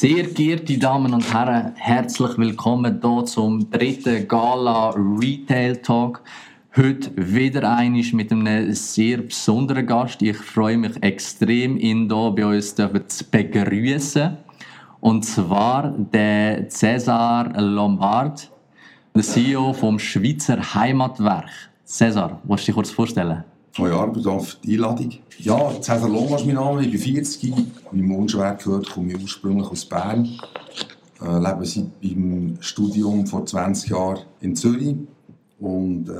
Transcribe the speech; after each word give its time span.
Sehr 0.00 0.22
geehrte 0.22 0.78
Damen 0.78 1.12
und 1.12 1.34
Herren, 1.34 1.72
herzlich 1.74 2.38
willkommen 2.38 3.00
hier 3.02 3.24
zum 3.24 3.68
dritten 3.68 4.28
Gala 4.28 4.90
Retail 4.90 5.78
Talk. 5.78 6.22
Heute 6.76 7.10
wieder 7.16 7.68
einig 7.68 8.12
mit 8.12 8.30
einem 8.30 8.72
sehr 8.74 9.18
besonderen 9.22 9.84
Gast. 9.84 10.22
Ich 10.22 10.36
freue 10.36 10.76
mich 10.76 11.02
extrem, 11.02 11.76
ihn 11.78 12.08
hier 12.08 12.30
bei 12.30 12.46
uns 12.46 12.76
zu 12.76 12.88
begrüßen. 13.28 14.36
Und 15.00 15.24
zwar 15.24 15.92
der 15.98 16.68
Cesar 16.68 17.60
Lombard, 17.60 18.52
der 19.16 19.22
CEO 19.24 19.72
vom 19.72 19.98
Schweizer 19.98 20.58
Heimatwerk. 20.74 21.50
Cesar, 21.84 22.40
willst 22.44 22.62
du 22.62 22.66
dich 22.66 22.74
kurz 22.76 22.90
vorstellen? 22.92 23.42
Ja, 23.78 24.06
bedanke 24.06 24.44
für 24.44 24.56
die 24.64 24.74
Einladung. 24.74 25.12
Ja, 25.38 25.70
Cesar 25.80 26.08
Long 26.08 26.34
ist 26.34 26.46
mein 26.46 26.56
Name, 26.56 26.84
ich 26.84 26.90
bin 26.90 27.00
40, 27.00 27.54
wie 27.92 27.98
im 28.00 28.12
Unschwer 28.12 28.54
gehört, 28.54 28.90
komme 28.90 29.12
ich 29.12 29.22
ursprünglich 29.22 29.68
aus 29.68 29.84
Bern. 29.84 30.28
Äh, 31.20 31.38
lebe 31.38 31.64
seit 31.64 31.86
meinem 32.02 32.56
Studium 32.60 33.26
vor 33.26 33.46
20 33.46 33.90
Jahren 33.90 34.20
in 34.40 34.56
Zürich 34.56 34.96
und 35.60 36.08
äh, 36.08 36.12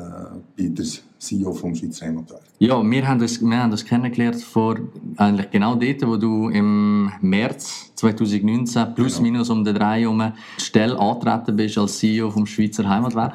bin 0.57 0.75
der 0.75 0.87
CEO 1.19 1.53
vom 1.53 1.75
Schweizer 1.75 2.07
Heimatwerk. 2.07 2.43
Ja, 2.59 2.83
wir 2.83 3.07
haben 3.07 3.21
uns, 3.21 3.41
wir 3.41 3.57
haben 3.57 3.71
uns 3.71 3.85
kennengelernt 3.85 4.43
vor 4.43 4.79
eigentlich 5.17 5.51
genau 5.51 5.77
dort, 5.77 6.07
wo 6.07 6.17
du 6.17 6.49
im 6.49 7.13
März 7.21 7.93
2019 7.95 8.95
plus 8.95 9.19
genau. 9.19 9.31
minus 9.31 9.51
um 9.51 9.65
den 9.65 9.75
Dreh 9.75 10.01
herum 10.01 10.33
Stelle 10.59 10.99
antreten 10.99 11.55
bist 11.57 11.79
als 11.79 11.99
CEO 11.99 12.31
vom 12.31 12.47
Schweizer 12.47 12.89
Heimatwerk. 12.89 13.35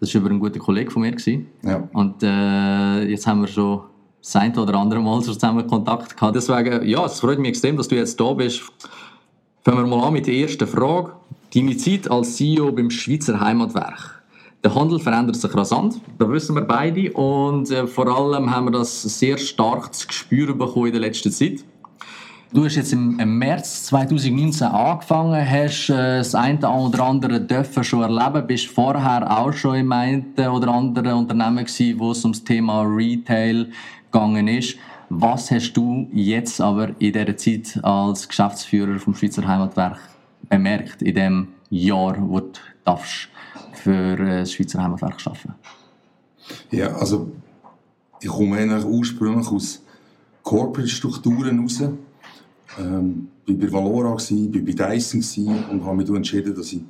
Das 0.00 0.14
war 0.14 0.22
über 0.22 0.30
einen 0.30 0.40
guten 0.40 0.58
Kollegen 0.58 0.90
von 0.90 1.02
mir. 1.02 1.14
Ja. 1.62 1.88
Und 1.92 2.22
äh, 2.22 3.04
jetzt 3.04 3.26
haben 3.26 3.42
wir 3.42 3.48
schon 3.48 3.82
das 4.20 4.36
eine 4.36 4.60
oder 4.60 4.74
andere 4.74 5.00
Mal 5.00 5.22
zusammen 5.22 5.66
Kontakt 5.66 6.16
gehabt. 6.16 6.34
Deswegen, 6.34 6.86
ja, 6.86 7.04
es 7.04 7.20
freut 7.20 7.38
mich 7.38 7.50
extrem, 7.50 7.76
dass 7.76 7.88
du 7.88 7.96
jetzt 7.96 8.18
da 8.18 8.32
bist. 8.32 8.62
Fangen 9.62 9.78
wir 9.78 9.86
mal 9.86 10.06
an 10.06 10.14
mit 10.14 10.26
der 10.26 10.34
ersten 10.34 10.66
Frage. 10.66 11.12
Deine 11.54 11.76
Zeit 11.76 12.10
als 12.10 12.36
CEO 12.36 12.72
beim 12.72 12.90
Schweizer 12.90 13.40
Heimatwerk. 13.40 14.22
Der 14.62 14.74
Handel 14.74 15.00
verändert 15.00 15.36
sich 15.36 15.54
rasant, 15.54 16.00
das 16.18 16.28
wissen 16.28 16.54
wir 16.54 16.62
beide. 16.62 17.12
Und 17.12 17.70
äh, 17.70 17.86
vor 17.86 18.06
allem 18.08 18.54
haben 18.54 18.66
wir 18.66 18.72
das 18.72 19.02
sehr 19.02 19.38
stark 19.38 19.94
zu 19.94 20.06
spüren 20.10 20.58
bekommen 20.58 20.86
in 20.86 20.92
der 20.92 21.00
letzten 21.00 21.32
Zeit. 21.32 21.64
Du 22.52 22.64
hast 22.64 22.74
jetzt 22.74 22.92
im, 22.92 23.16
März 23.38 23.84
2019 23.84 24.66
angefangen, 24.66 25.48
hast 25.48 25.88
äh, 25.88 26.18
das 26.18 26.34
eine 26.34 26.68
oder 26.68 27.04
andere 27.04 27.40
dürfen 27.40 27.84
schon 27.84 28.02
erleben, 28.02 28.44
bist 28.44 28.66
vorher 28.66 29.38
auch 29.38 29.52
schon 29.52 29.76
im 29.76 29.92
einen 29.92 30.34
oder 30.36 30.68
anderen 30.68 31.12
Unternehmen 31.12 31.64
gewesen, 31.64 32.00
wo 32.00 32.10
es 32.10 32.24
ums 32.24 32.42
Thema 32.42 32.82
Retail 32.82 33.70
gegangen 34.10 34.48
ist. 34.48 34.76
Was 35.10 35.52
hast 35.52 35.74
du 35.74 36.08
jetzt 36.12 36.60
aber 36.60 36.88
in 36.98 37.12
dieser 37.12 37.36
Zeit 37.36 37.78
als 37.84 38.26
Geschäftsführer 38.26 38.98
vom 38.98 39.14
Schweizer 39.14 39.46
Heimatwerk 39.46 40.00
bemerkt, 40.48 41.02
in 41.02 41.14
dem 41.14 41.48
Jahr, 41.70 42.16
wo 42.18 42.40
du 42.40 42.98
für 43.74 44.18
äh, 44.18 44.40
das 44.40 44.52
Schweizer 44.52 44.82
Heimatwerk 44.82 45.24
arbeiten? 45.24 45.54
Ja, 46.72 46.96
also 46.96 47.30
ich 48.20 48.28
komme 48.28 48.56
eigentlich 48.56 48.84
ursprünglich 48.84 49.46
aus 49.46 49.84
Corporate-Strukturen 50.42 51.58
heraus 51.58 51.80
ähm, 52.78 53.28
ich 53.46 53.54
war 53.54 53.66
bei 53.66 53.72
Valora, 53.72 54.16
ich 54.16 54.30
war 54.30 54.62
bei 54.62 54.96
Dyson 54.96 55.64
und 55.70 55.84
habe 55.84 55.96
mich 55.96 56.08
entschieden, 56.08 56.54
dass 56.54 56.72
ich 56.72 56.82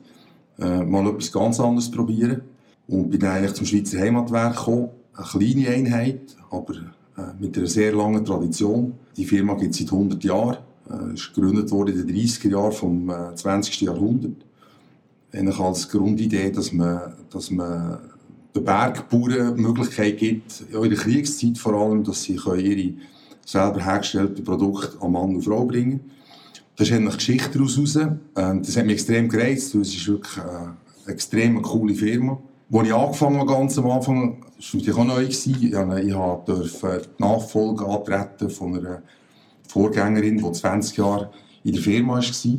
äh, 0.59 0.85
mal 0.85 1.07
etwas 1.07 1.33
ganz 1.33 1.59
anderes 1.61 1.91
probiere. 1.91 2.43
Und 2.89 3.11
bin 3.11 3.21
dann 3.21 3.37
eigentlich 3.37 3.55
zum 3.55 3.67
Schweizer 3.67 4.01
Heimatwerk 4.01 4.57
gekommen. 4.57 4.89
Eine 5.15 5.27
kleine 5.27 5.69
Einheit, 5.69 6.37
aber 6.51 6.75
äh, 6.75 7.23
mit 7.39 7.57
einer 7.57 7.67
sehr 7.67 7.93
langen 7.93 8.25
Tradition. 8.25 8.95
Die 9.17 9.25
Firma 9.25 9.55
gibt 9.55 9.75
es 9.75 9.81
seit 9.81 9.93
100 9.93 10.23
Jahren. 10.25 10.59
Äh, 10.91 11.15
ist 11.15 11.33
gegründet 11.33 11.71
worden 11.71 12.01
in 12.01 12.07
den 12.07 12.17
30er 12.17 12.51
Jahren 12.51 12.73
vom 12.73 13.11
äh, 13.11 13.35
20. 13.35 13.81
Jahrhundert. 13.83 14.45
Eigentlich 15.33 15.59
als 15.59 15.89
Grundidee, 15.89 16.51
dass 16.51 16.73
man, 16.73 17.15
dass 17.31 17.51
man 17.51 17.99
den 18.55 18.65
Bergbauern 18.65 19.55
die 19.55 19.63
Möglichkeit 19.63 20.19
gibt, 20.19 20.65
in 20.73 20.91
der 20.91 20.99
Kriegszeit 20.99 21.57
vor 21.57 21.75
allem, 21.75 22.03
dass 22.03 22.23
sie 22.23 22.35
ihre 22.35 22.95
selber 23.45 23.85
hergestellte 23.85 24.43
Produkte 24.43 25.01
an 25.01 25.13
Mann 25.13 25.35
und 25.37 25.43
Frau 25.43 25.65
bringen. 25.65 26.11
Das 26.77 26.89
ist 26.89 26.95
eine 26.95 27.11
Geschichte 27.11 27.59
daraus 27.59 27.79
raus. 27.79 27.97
Ähm, 27.97 28.63
das 28.63 28.77
hat 28.77 28.87
mich 28.87 28.95
extrem 28.95 29.29
gereizt, 29.29 29.75
es 29.75 29.95
ist 29.95 30.07
wirklich 30.07 30.39
eine 30.39 30.77
extrem 31.07 31.61
coole 31.63 31.95
Firma. 31.95 32.39
Als 32.73 32.87
ich 32.87 32.95
angefangen 32.95 33.39
habe, 33.39 33.53
ganz 33.53 33.79
am 33.79 33.91
Anfang, 33.91 34.45
das 34.57 34.73
war 34.73 34.81
natürlich 34.81 34.97
auch 34.97 35.05
neu. 35.05 35.23
Ich 35.23 35.45
durfte 36.47 37.03
die 37.19 37.23
Nachfolge 37.23 37.85
antreten 37.85 38.51
von 38.51 38.79
einer 38.79 39.03
Vorgängerin, 39.67 40.39
die 40.39 40.53
20 40.53 40.97
Jahre 40.97 41.31
in 41.65 41.73
der 41.73 41.83
Firma 41.83 42.15
war. 42.17 42.59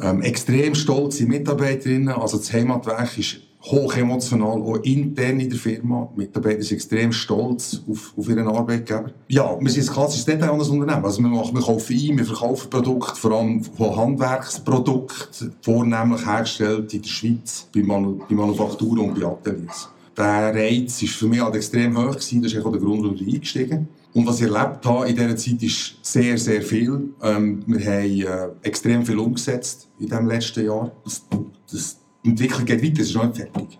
Ähm, 0.00 0.22
extrem 0.22 0.74
stolze 0.74 1.26
Mitarbeiterinnen. 1.26 2.08
Also 2.08 2.38
das 2.38 2.52
Heimatwerk 2.52 3.16
ist 3.18 3.40
hoch 3.64 3.96
emotional, 3.96 4.60
auch 4.60 4.76
intern 4.82 5.40
in 5.40 5.50
der 5.50 5.58
Firma. 5.58 6.08
Die 6.14 6.20
Mitarbeiter 6.20 6.62
sind 6.62 6.76
extrem 6.76 7.12
stolz 7.12 7.80
auf, 7.88 8.12
auf 8.16 8.28
ihren 8.28 8.48
Arbeitgeber. 8.48 9.10
Ja, 9.28 9.56
wir 9.60 9.70
sind 9.70 9.88
ein 9.88 9.94
klassisches 9.94 10.24
Detail 10.24 10.50
an 10.50 10.58
das 10.58 10.68
Unternehmen. 10.68 11.04
Also 11.04 11.22
wir, 11.22 11.28
machen, 11.28 11.54
wir 11.54 11.62
kaufen 11.62 11.92
ein, 11.92 12.18
wir 12.18 12.24
verkaufen 12.24 12.70
Produkte, 12.70 13.16
vor 13.16 13.32
allem 13.32 13.62
von 13.62 13.96
Handwerksprodukten, 13.96 15.54
vornehmlich 15.62 16.26
hergestellt 16.26 16.92
in 16.94 17.02
der 17.02 17.08
Schweiz, 17.08 17.68
bei, 17.74 17.82
Manu 17.82 18.20
bei 18.28 18.34
Manufakturen 18.34 19.10
und 19.10 19.20
bei 19.20 19.26
Ateliers. 19.26 19.88
Der 20.16 20.54
Reiz 20.54 21.00
war 21.00 21.08
für 21.08 21.26
mich 21.26 21.40
halt 21.40 21.54
extrem 21.54 21.96
hoch. 21.96 22.12
Gewesen. 22.12 22.42
Das 22.42 22.52
ist 22.52 22.64
auch 22.64 22.70
der 22.70 22.80
Grund, 22.80 23.02
warum 23.02 23.16
ich 23.16 23.34
eingestiegen 23.34 23.88
und 24.14 24.26
was 24.26 24.40
ich 24.40 24.46
erlebt 24.50 24.84
habe 24.84 25.08
in 25.08 25.16
dieser 25.16 25.36
Zeit 25.36 25.62
ist 25.62 25.96
sehr, 26.02 26.36
sehr 26.36 26.62
viel. 26.62 27.14
Ähm, 27.22 27.62
wir 27.66 27.80
haben 27.80 28.20
äh, 28.20 28.66
extrem 28.66 29.06
viel 29.06 29.18
umgesetzt 29.18 29.88
in 29.98 30.08
diesem 30.08 30.26
letzten 30.26 30.66
Jahr. 30.66 30.92
Das, 31.04 31.22
das 31.70 32.01
die 32.24 32.30
Entwicklung 32.30 32.64
geht 32.64 32.82
weiter, 32.82 33.00
es 33.00 33.08
ist 33.08 33.14
noch 33.14 33.24
nicht 33.24 33.36
fertig. 33.36 33.78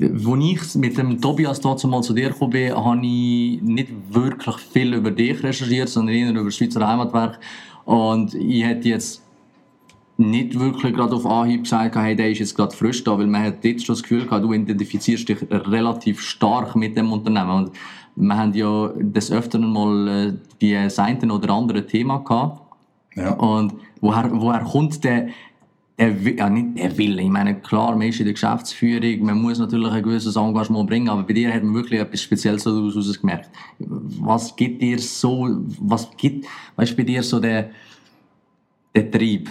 Als 0.00 0.72
ich 0.72 0.74
mit 0.76 0.96
dem 0.96 1.20
Tobias 1.20 1.60
dazu 1.60 1.86
mal 1.86 2.02
zu 2.02 2.14
dir 2.14 2.30
gekommen 2.30 2.50
bin, 2.50 2.74
habe 2.74 3.06
ich 3.06 3.60
nicht 3.62 3.92
wirklich 4.10 4.56
viel 4.56 4.94
über 4.94 5.10
dich 5.10 5.42
recherchiert, 5.42 5.88
sondern 5.88 6.14
eher 6.14 6.30
über 6.30 6.44
das 6.44 6.56
Schweizer 6.56 6.86
Heimatwerk. 6.86 7.38
Und 7.84 8.34
ich 8.34 8.64
hätte 8.64 8.88
jetzt 8.88 9.22
nicht 10.16 10.58
wirklich 10.58 10.94
gerade 10.94 11.14
auf 11.14 11.26
Anhieb 11.26 11.64
gesagt, 11.64 11.96
hey, 11.96 12.16
der 12.16 12.30
ist 12.30 12.38
jetzt 12.38 12.56
gerade 12.56 12.74
frisch 12.74 13.02
da, 13.04 13.18
weil 13.18 13.26
man 13.26 13.44
hat 13.44 13.64
jetzt 13.64 13.86
schon 13.86 13.94
das 13.94 14.02
Gefühl 14.02 14.24
gehabt, 14.24 14.44
du 14.44 14.52
identifizierst 14.52 15.28
dich 15.28 15.38
relativ 15.50 16.20
stark 16.20 16.74
mit 16.76 16.96
dem 16.96 17.12
Unternehmen. 17.12 17.50
Und 17.50 17.70
wir 18.16 18.36
haben 18.36 18.54
ja 18.54 18.92
des 18.96 19.30
Öfteren 19.30 19.72
mal 19.72 20.08
äh, 20.08 20.32
die 20.60 20.76
eine 20.76 21.32
oder 21.32 21.52
andere 21.52 21.86
Thema 21.86 22.18
gehabt. 22.18 22.60
Ja. 23.14 23.32
Und 23.34 23.74
woher, 24.00 24.30
woher 24.32 24.60
kommt 24.60 25.02
der, 25.04 25.28
der, 25.98 26.10
ja, 26.10 26.48
nicht 26.48 26.78
der 26.78 26.96
Wille. 26.96 27.22
Ich 27.22 27.28
meine, 27.28 27.60
klar, 27.60 27.92
man 27.96 28.08
ist 28.08 28.18
in 28.18 28.24
der 28.24 28.32
Geschäftsführung, 28.32 29.24
man 29.24 29.40
muss 29.40 29.58
natürlich 29.58 29.92
ein 29.92 30.02
gewisses 30.02 30.36
Engagement 30.36 30.88
bringen, 30.88 31.08
aber 31.08 31.22
bei 31.22 31.34
dir 31.34 31.52
hat 31.52 31.62
man 31.62 31.74
wirklich 31.74 32.00
etwas 32.00 32.22
Spezielles 32.22 32.64
daraus 32.64 33.20
gemerkt. 33.20 33.50
Was 33.78 34.56
gibt 34.56 34.80
dir 34.80 34.98
so, 34.98 35.48
was 35.80 36.10
gibt, 36.16 36.46
weißt 36.76 36.96
bei 36.96 37.02
dir 37.02 37.22
so 37.22 37.38
der, 37.40 37.70
der 38.94 39.10
Trieb 39.10 39.50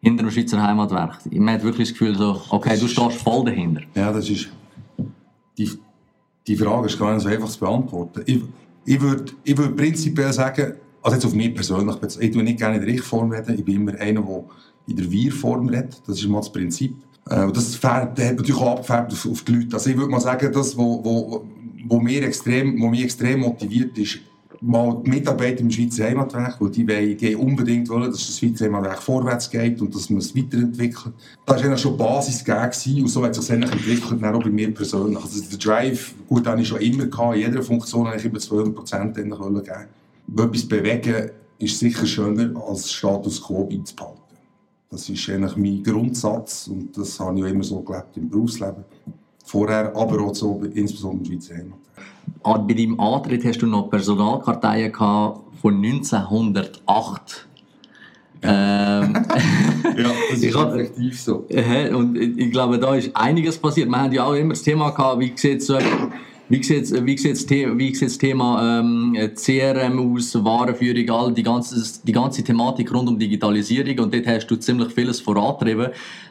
hinter 0.00 0.24
dem 0.24 0.30
Schweizer 0.30 0.62
Heimatwerk? 0.62 1.18
Man 1.32 1.54
hat 1.54 1.62
wirklich 1.62 1.88
das 1.88 1.98
Gefühl, 1.98 2.16
so, 2.16 2.40
okay, 2.50 2.78
du 2.78 2.88
stehst 2.88 3.22
voll 3.22 3.44
dahinter. 3.44 3.82
Ja, 3.94 4.12
das 4.12 4.30
ist, 4.30 4.48
die, 5.58 5.70
die 6.46 6.56
Frage 6.56 6.86
ist 6.86 6.98
gar 6.98 7.12
nicht 7.12 7.22
so 7.22 7.28
einfach 7.28 7.48
zu 7.48 7.60
beantworten. 7.60 8.22
Ich, 8.24 8.42
ich 8.86 9.00
würde 9.00 9.32
ich 9.44 9.56
würd 9.58 9.76
prinzipiell 9.76 10.32
sagen, 10.32 10.74
also 11.06 11.16
jetzt 11.16 11.24
auf 11.24 11.34
mich 11.34 11.54
persönlich, 11.54 11.96
ich 12.18 12.30
tue 12.32 12.42
nicht 12.42 12.58
gerne 12.58 12.76
in 12.78 12.84
der 12.84 12.94
Ich-Form 12.94 13.30
reden, 13.30 13.54
ich 13.56 13.64
bin 13.64 13.76
immer 13.76 13.94
einer, 14.00 14.22
der 14.22 14.44
in 14.88 14.96
der 14.96 15.10
Wir-Form 15.10 15.68
redet. 15.68 16.02
Das 16.04 16.18
ist 16.18 16.26
mal 16.26 16.40
das 16.40 16.50
Prinzip. 16.50 16.96
Äh, 17.28 17.52
das 17.52 17.76
färbt, 17.76 18.18
hat 18.18 18.36
natürlich 18.36 18.60
auch 18.60 18.72
abgefärbt 18.72 19.12
auf, 19.12 19.42
die 19.42 19.52
Leute. 19.52 19.74
Also 19.74 19.90
ich 19.90 19.96
würde 19.96 20.10
mal 20.10 20.20
sagen, 20.20 20.50
das, 20.52 20.76
was 20.76 20.76
wo, 20.76 21.44
wo, 21.88 22.00
mir 22.00 22.24
extrem, 22.24 22.80
wo 22.80 22.88
mich 22.88 23.04
extrem 23.04 23.40
motiviert 23.40 23.96
ist, 23.98 24.18
mal 24.60 25.00
die 25.04 25.10
Mitarbeiter 25.10 25.60
im 25.60 25.70
Schweizer 25.70 26.06
Heimatwerk, 26.06 26.60
weil 26.60 26.70
die, 26.70 26.88
wollen, 26.88 27.16
die 27.16 27.36
unbedingt 27.36 27.88
wollen, 27.88 28.10
dass 28.10 28.26
das 28.26 28.38
Schweizer 28.38 28.64
Heimatwerk 28.64 29.00
vorwärts 29.00 29.48
geht 29.48 29.80
und 29.80 29.94
dass 29.94 30.10
man 30.10 30.18
es 30.18 30.34
weiterentwickelt. 30.34 31.14
Da 31.44 31.62
war 31.62 31.76
schon 31.76 31.92
die 31.92 31.98
Basis 31.98 32.44
gegeben 32.44 33.02
und 33.02 33.08
so 33.08 33.24
hat 33.24 33.34
sich 33.36 33.48
entwickelt, 33.48 34.24
auch 34.24 34.42
bei 34.42 34.50
mir 34.50 34.74
persönlich. 34.74 35.22
Also 35.22 35.40
der 35.40 35.58
Drive, 35.58 36.14
gut, 36.28 36.46
den 36.46 36.58
ich 36.58 36.66
schon 36.66 36.80
immer 36.80 37.06
gehabt, 37.06 37.36
in 37.36 37.42
jeder 37.42 37.62
Funktion 37.62 38.08
habe 38.08 38.16
ich 38.16 38.24
über 38.24 38.40
200 38.40 38.74
Prozent 38.74 39.14
geben. 39.14 39.34
Etwas 40.32 40.66
bewegen 40.66 41.30
ist 41.58 41.78
sicher 41.78 42.06
schöner, 42.06 42.50
als 42.68 42.92
Status 42.92 43.42
Quo 43.42 43.64
beizubehalten. 43.64 44.20
Das 44.90 45.08
ist 45.08 45.28
eigentlich 45.28 45.56
mein 45.56 45.82
Grundsatz 45.82 46.68
und 46.68 46.96
das 46.96 47.18
habe 47.18 47.38
ich 47.38 47.44
auch 47.44 47.48
immer 47.48 47.64
so 47.64 47.80
gelebt 47.80 48.16
im 48.16 48.28
Berufsleben. 48.28 48.84
Vorher, 49.44 49.94
aber 49.96 50.20
auch 50.22 50.34
so, 50.34 50.62
insbesondere 50.74 51.32
im 51.32 51.40
Schweizer 51.40 51.56
Heimat. 51.56 51.78
Ah, 52.42 52.58
bei 52.58 52.74
deinem 52.74 52.98
Antritt 53.00 53.44
hast 53.44 53.62
du 53.62 53.66
noch 53.66 53.90
Personalkarteien 53.90 54.92
gehabt 54.92 55.40
von 55.60 55.84
1908. 55.84 57.48
Ähm, 58.42 59.14
ja, 59.96 60.10
das 60.30 60.42
ist 60.42 60.54
effektiv 60.54 61.20
so. 61.20 61.46
Und 61.94 62.16
ich 62.16 62.50
glaube, 62.50 62.78
da 62.78 62.94
ist 62.94 63.10
einiges 63.14 63.58
passiert. 63.58 63.88
Wir 63.88 63.98
haben 63.98 64.12
ja 64.12 64.24
auch 64.24 64.34
immer 64.34 64.50
das 64.50 64.62
Thema 64.62 64.90
gehabt, 64.90 65.20
wie 65.20 65.32
sieht 65.34 65.62
so 65.62 65.78
Wie 66.48 66.62
sieht, 66.62 66.92
wie 67.04 67.18
sieht, 67.18 67.50
wie 67.50 67.94
sieht 67.94 68.08
das 68.08 68.18
Thema 68.18 68.80
ähm, 68.80 69.16
CRM 69.34 70.14
aus, 70.14 70.32
Warenführung, 70.34 71.10
all 71.10 71.34
die 71.34 71.42
ganze, 71.42 72.00
die 72.04 72.12
ganze 72.12 72.44
Thematik 72.44 72.92
rund 72.94 73.08
um 73.08 73.18
Digitalisierung 73.18 73.98
und 74.04 74.14
dort 74.14 74.26
hast 74.28 74.46
du 74.46 74.56
ziemlich 74.56 74.92
vieles 74.92 75.20
vorantrieben. 75.20 75.88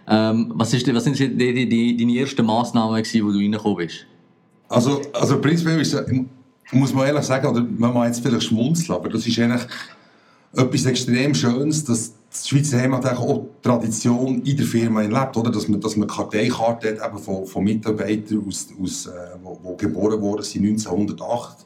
Ähm, 0.07 0.53
was, 0.56 0.73
ist, 0.73 0.94
was 0.94 1.03
sind 1.03 1.19
die, 1.19 1.35
die, 1.35 1.67
die, 1.67 1.97
deine 1.97 2.17
ersten 2.17 2.45
Massnahmen 2.45 2.95
gewesen, 2.95 3.25
wo 3.25 3.31
du 3.31 3.39
reingekommen 3.39 3.77
bist? 3.77 4.06
Also, 4.69 5.01
also 5.12 5.41
prinzipiell 5.41 5.81
ist, 5.81 6.01
muss 6.71 6.94
man 6.94 7.07
ehrlich 7.07 7.23
sagen, 7.23 7.47
oder 7.47 7.65
man 7.77 7.94
muss 7.94 8.07
jetzt 8.07 8.21
vielleicht 8.21 8.44
schmunzeln, 8.44 8.97
aber 8.97 9.09
das 9.09 9.27
ist 9.27 9.38
eigentlich 9.38 9.63
etwas 10.53 10.85
extrem 10.85 11.35
Schönes, 11.35 11.83
dass 11.83 12.13
das 12.35 12.49
Schweizer 12.49 12.79
Heimat 12.79 13.05
auch 13.05 13.45
Tradition 13.61 14.41
in 14.41 14.57
der 14.57 14.65
Firma 14.65 15.01
lebt, 15.01 15.37
oder? 15.37 15.49
Dass 15.49 15.67
man, 15.67 15.79
dass 15.79 15.95
man 15.95 16.07
Karteikarten 16.07 16.99
hat 16.99 17.09
eben 17.09 17.17
von, 17.17 17.45
von 17.45 17.63
Mitarbeitern, 17.63 18.43
aus, 18.45 18.67
aus, 18.81 19.07
äh, 19.07 19.11
wo, 19.41 19.57
wo 19.63 19.75
geboren 19.75 20.21
wurden 20.21 20.43
sind 20.43 20.65
1908. 20.65 21.65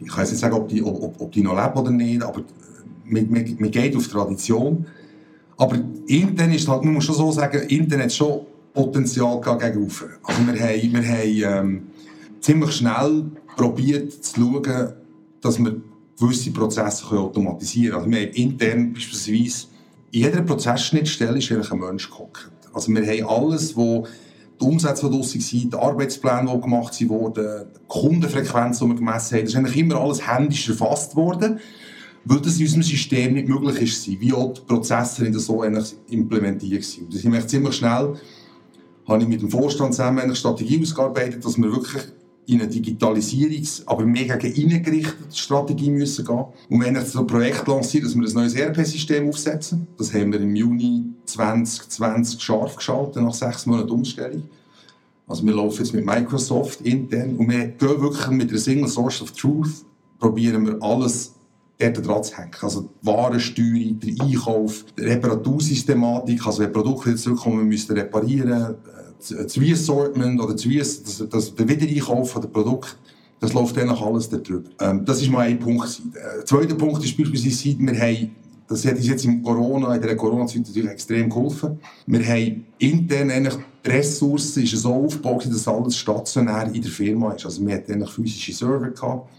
Ich 0.00 0.08
kann 0.08 0.24
nicht 0.24 0.38
sagen, 0.38 0.54
ob 0.54 0.68
die, 0.68 0.82
ob, 0.82 1.20
ob 1.20 1.32
die 1.32 1.42
noch 1.42 1.56
leben 1.56 1.78
oder 1.78 1.90
nicht, 1.90 2.22
aber 2.22 2.42
man, 3.04 3.30
man, 3.30 3.56
man 3.58 3.70
geht 3.70 3.96
auf 3.96 4.06
Tradition. 4.08 4.86
Aber 5.56 5.76
intern 6.06 6.52
ist 6.52 6.68
halt, 6.68 6.84
man 6.84 6.94
muss 6.94 7.04
schon 7.04 7.16
so 7.16 7.32
sagen, 7.32 7.62
intern 7.68 8.10
schon 8.10 8.42
Potenzial 8.74 9.40
gegen 9.40 9.58
Also 10.22 10.46
wir 10.46 10.60
haben, 10.60 10.92
wir 10.92 11.08
haben 11.08 11.66
ähm, 11.66 11.86
ziemlich 12.40 12.72
schnell 12.72 13.24
probiert 13.56 14.12
zu 14.12 14.40
schauen, 14.40 14.92
dass 15.40 15.58
wir 15.58 15.80
gewisse 16.20 16.50
Prozesse 16.52 17.06
automatisieren 17.06 18.02
können. 18.02 18.04
Also 18.04 18.10
wir 18.10 18.26
haben 18.26 18.34
intern 18.34 18.92
beispielsweise 18.92 19.66
in 20.10 20.22
jeder 20.22 20.42
Prozessschnittstelle 20.42 21.38
ist 21.38 21.50
eigentlich 21.52 21.70
ein 21.70 21.78
Mensch 21.78 22.10
gehockt. 22.10 22.50
Also 22.72 22.92
wir 22.92 23.06
haben 23.06 23.28
alles, 23.28 23.76
wo 23.76 24.06
die 24.60 24.64
Umsätze, 24.64 25.08
die 25.08 25.16
draussen 25.16 25.40
sind, 25.40 25.72
die 25.72 25.76
Arbeitspläne, 25.76 26.50
die 26.52 26.60
gemacht 26.60 27.08
wurden, 27.08 27.66
die 27.74 27.80
Kundenfrequenz, 27.88 28.78
die 28.78 28.86
wir 28.86 28.94
gemessen 28.94 29.36
haben, 29.36 29.44
das 29.44 29.52
ist 29.52 29.56
eigentlich 29.56 29.76
immer 29.76 30.00
alles 30.00 30.26
händisch 30.26 30.68
erfasst 30.68 31.14
worden, 31.14 31.60
weil 32.24 32.40
das 32.40 32.56
in 32.56 32.62
unserem 32.62 32.82
System 32.82 33.34
nicht 33.34 33.48
möglich 33.48 33.80
ist, 33.82 34.20
wie 34.20 34.32
auch 34.32 34.52
die 34.52 34.60
Prozesse 34.62 35.24
nicht 35.24 35.38
so 35.38 35.62
implementiert 35.62 36.84
sind. 36.84 37.14
Das 37.14 37.24
ist 37.24 37.50
ziemlich 37.50 37.74
schnell, 37.76 38.14
habe 39.06 39.22
ich 39.22 39.28
mit 39.28 39.40
dem 39.40 39.50
Vorstand 39.50 39.94
zusammen 39.94 40.18
eine 40.18 40.34
Strategie 40.34 40.80
ausgearbeitet, 40.82 41.44
dass 41.44 41.56
wir 41.56 41.70
wirklich 41.70 42.02
in 42.48 42.62
eine 42.62 42.70
Digitalisierungs-, 42.70 43.82
aber 43.84 44.06
mehr 44.06 44.38
gegen 44.38 45.06
Strategie 45.32 45.90
müssen 45.90 46.24
gehen. 46.24 46.44
Und 46.70 46.84
haben 46.84 46.96
jetzt 46.96 47.14
ein 47.14 47.26
Projekt 47.26 47.68
lanciert, 47.68 48.04
dass 48.04 48.14
wir 48.14 48.26
ein 48.26 48.32
neues 48.32 48.54
ERP-System 48.54 49.28
aufsetzen. 49.28 49.86
Das 49.98 50.12
haben 50.14 50.32
wir 50.32 50.40
im 50.40 50.56
Juni 50.56 51.04
2020 51.26 52.40
scharf 52.40 52.76
geschaltet, 52.76 53.22
nach 53.22 53.34
sechs 53.34 53.66
Monaten 53.66 53.90
Umstellung. 53.90 54.44
Also 55.26 55.44
wir 55.44 55.54
laufen 55.54 55.78
jetzt 55.78 55.92
mit 55.92 56.06
Microsoft 56.06 56.80
intern 56.80 57.36
und 57.36 57.50
wir 57.50 57.68
gehen 57.68 58.00
wirklich 58.00 58.28
mit 58.28 58.50
der 58.50 58.58
Single 58.58 58.88
Source 58.88 59.20
of 59.20 59.32
Truth, 59.32 59.84
probieren 60.18 60.66
wir 60.66 60.82
alles 60.82 61.34
dort 61.78 62.06
dran 62.06 62.24
zu 62.24 62.38
hängen. 62.38 62.52
Also 62.62 62.80
die 62.80 63.06
Warensteuerung, 63.06 64.00
der 64.00 64.24
Einkauf, 64.24 64.86
die 64.98 65.02
Reparatursystematik, 65.02 66.46
also 66.46 66.62
wenn 66.62 66.72
Produkte 66.72 67.14
zurückkommen, 67.14 67.58
wir 67.58 67.64
müssen 67.66 67.94
reparieren, 67.94 68.76
das 69.18 69.60
Reassortment 69.60 70.40
oder 70.40 70.54
das, 70.54 70.64
das, 71.02 71.24
das, 71.28 71.54
der 71.54 71.68
Wiedereinkauf 71.68 72.34
der 72.34 72.48
Produkte, 72.48 72.90
das 73.40 73.52
läuft 73.52 73.76
dann 73.76 73.90
alles 73.90 74.28
darüber. 74.28 74.68
Ähm, 74.80 75.04
das 75.04 75.22
ist 75.22 75.30
mal 75.30 75.46
ein 75.46 75.58
Punkt. 75.58 76.02
Der 76.14 76.44
zweite 76.44 76.74
Punkt 76.74 77.04
ist 77.04 77.16
beispielsweise, 77.16 77.78
wir 77.78 78.00
haben, 78.00 78.30
das 78.68 78.84
hat 78.84 78.96
uns 78.96 79.06
jetzt 79.06 79.24
in 79.24 79.42
Corona, 79.42 79.94
in 79.94 80.02
der 80.02 80.16
Corona-Zeit 80.16 80.66
natürlich 80.66 80.90
extrem 80.90 81.30
geholfen. 81.30 81.78
Wir 82.06 82.26
haben 82.26 82.66
intern 82.78 83.30
eigentlich 83.30 83.56
die 83.84 83.90
Ressourcen 83.90 84.64
ist 84.64 84.72
so 84.72 84.92
aufgebaut, 84.92 85.48
dass 85.50 85.68
alles 85.68 85.96
stationär 85.96 86.70
in 86.72 86.82
der 86.82 86.90
Firma 86.90 87.32
ist. 87.32 87.44
Also 87.44 87.64
wir 87.66 87.74
hatten 87.74 87.92
eigentlich 87.92 88.10
physische 88.10 88.52
Server 88.52 88.90
gehabt, 88.90 89.30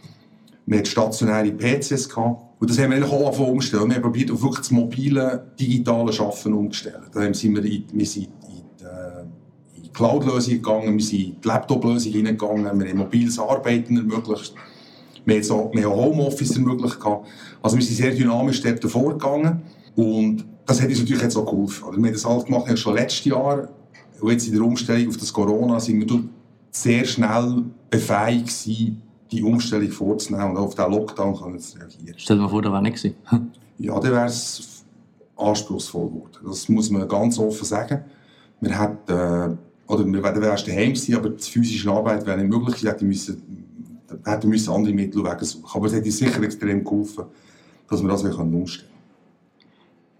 wir 0.65 0.77
hatten 0.77 0.87
stationäre 0.87 1.51
PCs 1.51 2.09
gehabt. 2.09 2.43
Und 2.59 2.69
das 2.69 2.77
haben 2.77 2.89
wir 2.91 2.97
eigentlich 2.97 3.11
auch 3.11 3.25
angefangen 3.25 3.51
umstellen. 3.51 3.87
Wir 3.87 3.95
haben 3.95 4.01
probiert, 4.01 4.31
auf 4.31 4.57
das 4.57 4.71
mobile, 4.71 5.51
digitale 5.59 6.11
Schaffen 6.11 6.53
umzustellen. 6.53 7.03
Da 7.13 7.33
sind 7.33 7.55
wir, 7.55 7.63
in, 7.63 7.85
wir 7.91 8.05
sind 8.05 8.27
Cloud-Lösung 9.93 10.53
gegangen, 10.55 10.97
wir 10.97 11.03
sind 11.03 11.19
in 11.19 11.35
die 11.41 11.47
Laptop-Lösung 11.47 12.11
hineingegangen, 12.11 12.79
wir 12.79 12.89
haben 12.89 12.97
mobiles 12.97 13.39
Arbeiten 13.39 13.97
ermöglicht, 13.97 14.53
wir 15.25 15.35
haben, 15.35 15.43
so, 15.43 15.71
wir 15.73 15.83
haben 15.83 15.95
Homeoffice 15.95 16.55
ermöglicht. 16.55 16.97
Also 17.61 17.77
wir 17.77 17.83
sind 17.83 17.95
sehr 17.95 18.11
dynamisch 18.11 18.61
dort 18.61 18.83
vorgegangen 18.83 19.61
und 19.95 20.45
das 20.65 20.81
hat 20.81 20.89
uns 20.89 20.99
natürlich 20.99 21.21
jetzt 21.23 21.35
auch 21.35 21.45
geholfen. 21.45 21.85
Also 21.85 21.97
wir 21.97 22.07
haben 22.07 22.13
das 22.13 22.25
halt 22.25 22.45
gemacht 22.45 22.79
schon 22.79 22.95
letztes 22.95 23.25
Jahr 23.25 23.69
und 24.19 24.31
jetzt 24.31 24.47
in 24.47 24.53
der 24.53 24.63
Umstellung 24.63 25.09
auf 25.09 25.17
das 25.17 25.31
Corona 25.33 25.79
sind 25.79 26.09
wir 26.09 26.23
sehr 26.71 27.05
schnell 27.05 27.63
befähigt 27.89 28.47
gewesen, 28.47 29.01
die 29.31 29.43
Umstellung 29.43 29.89
vorzunehmen 29.89 30.51
und 30.51 30.57
auf 30.57 30.75
den 30.75 30.91
Lockdown 30.91 31.35
können 31.35 31.59
wir 31.59 31.81
reagieren. 31.81 32.15
Stell 32.17 32.37
dir 32.37 32.43
mal 32.43 32.49
vor, 32.49 32.61
der 32.61 32.71
wäre 32.71 32.81
nicht 32.81 32.97
gewesen. 32.97 33.15
ja, 33.77 33.99
dann 33.99 34.11
wäre 34.11 34.25
es 34.25 34.83
anspruchsvoll 35.37 36.07
geworden. 36.07 36.37
Das 36.45 36.67
muss 36.69 36.89
man 36.89 37.07
ganz 37.07 37.37
offen 37.39 37.65
sagen. 37.65 38.03
Wir 38.61 38.79
hätten 38.79 39.11
äh, 39.11 39.55
oder 39.89 40.05
wir 40.05 40.23
werden 40.23 40.43
erst 40.43 40.67
daheim 40.67 40.95
sein, 40.95 41.15
aber 41.15 41.29
die 41.29 41.49
physische 41.49 41.89
Arbeit 41.91 42.25
wäre 42.25 42.37
nicht 42.37 42.49
möglich. 42.49 42.83
Wir 42.83 42.91
hätten 42.91 43.07
müssen, 43.07 43.41
hätten 44.23 44.49
müssen 44.49 44.71
andere 44.71 44.93
Mittel 44.93 45.23
suchen. 45.41 45.65
Aber 45.73 45.87
es 45.87 45.93
uns 45.93 46.17
sicher 46.17 46.43
extrem 46.43 46.83
geholfen, 46.83 47.25
dass 47.89 48.01
wir 48.01 48.07
das 48.07 48.23
umstellen 48.23 48.51
können. 48.51 48.89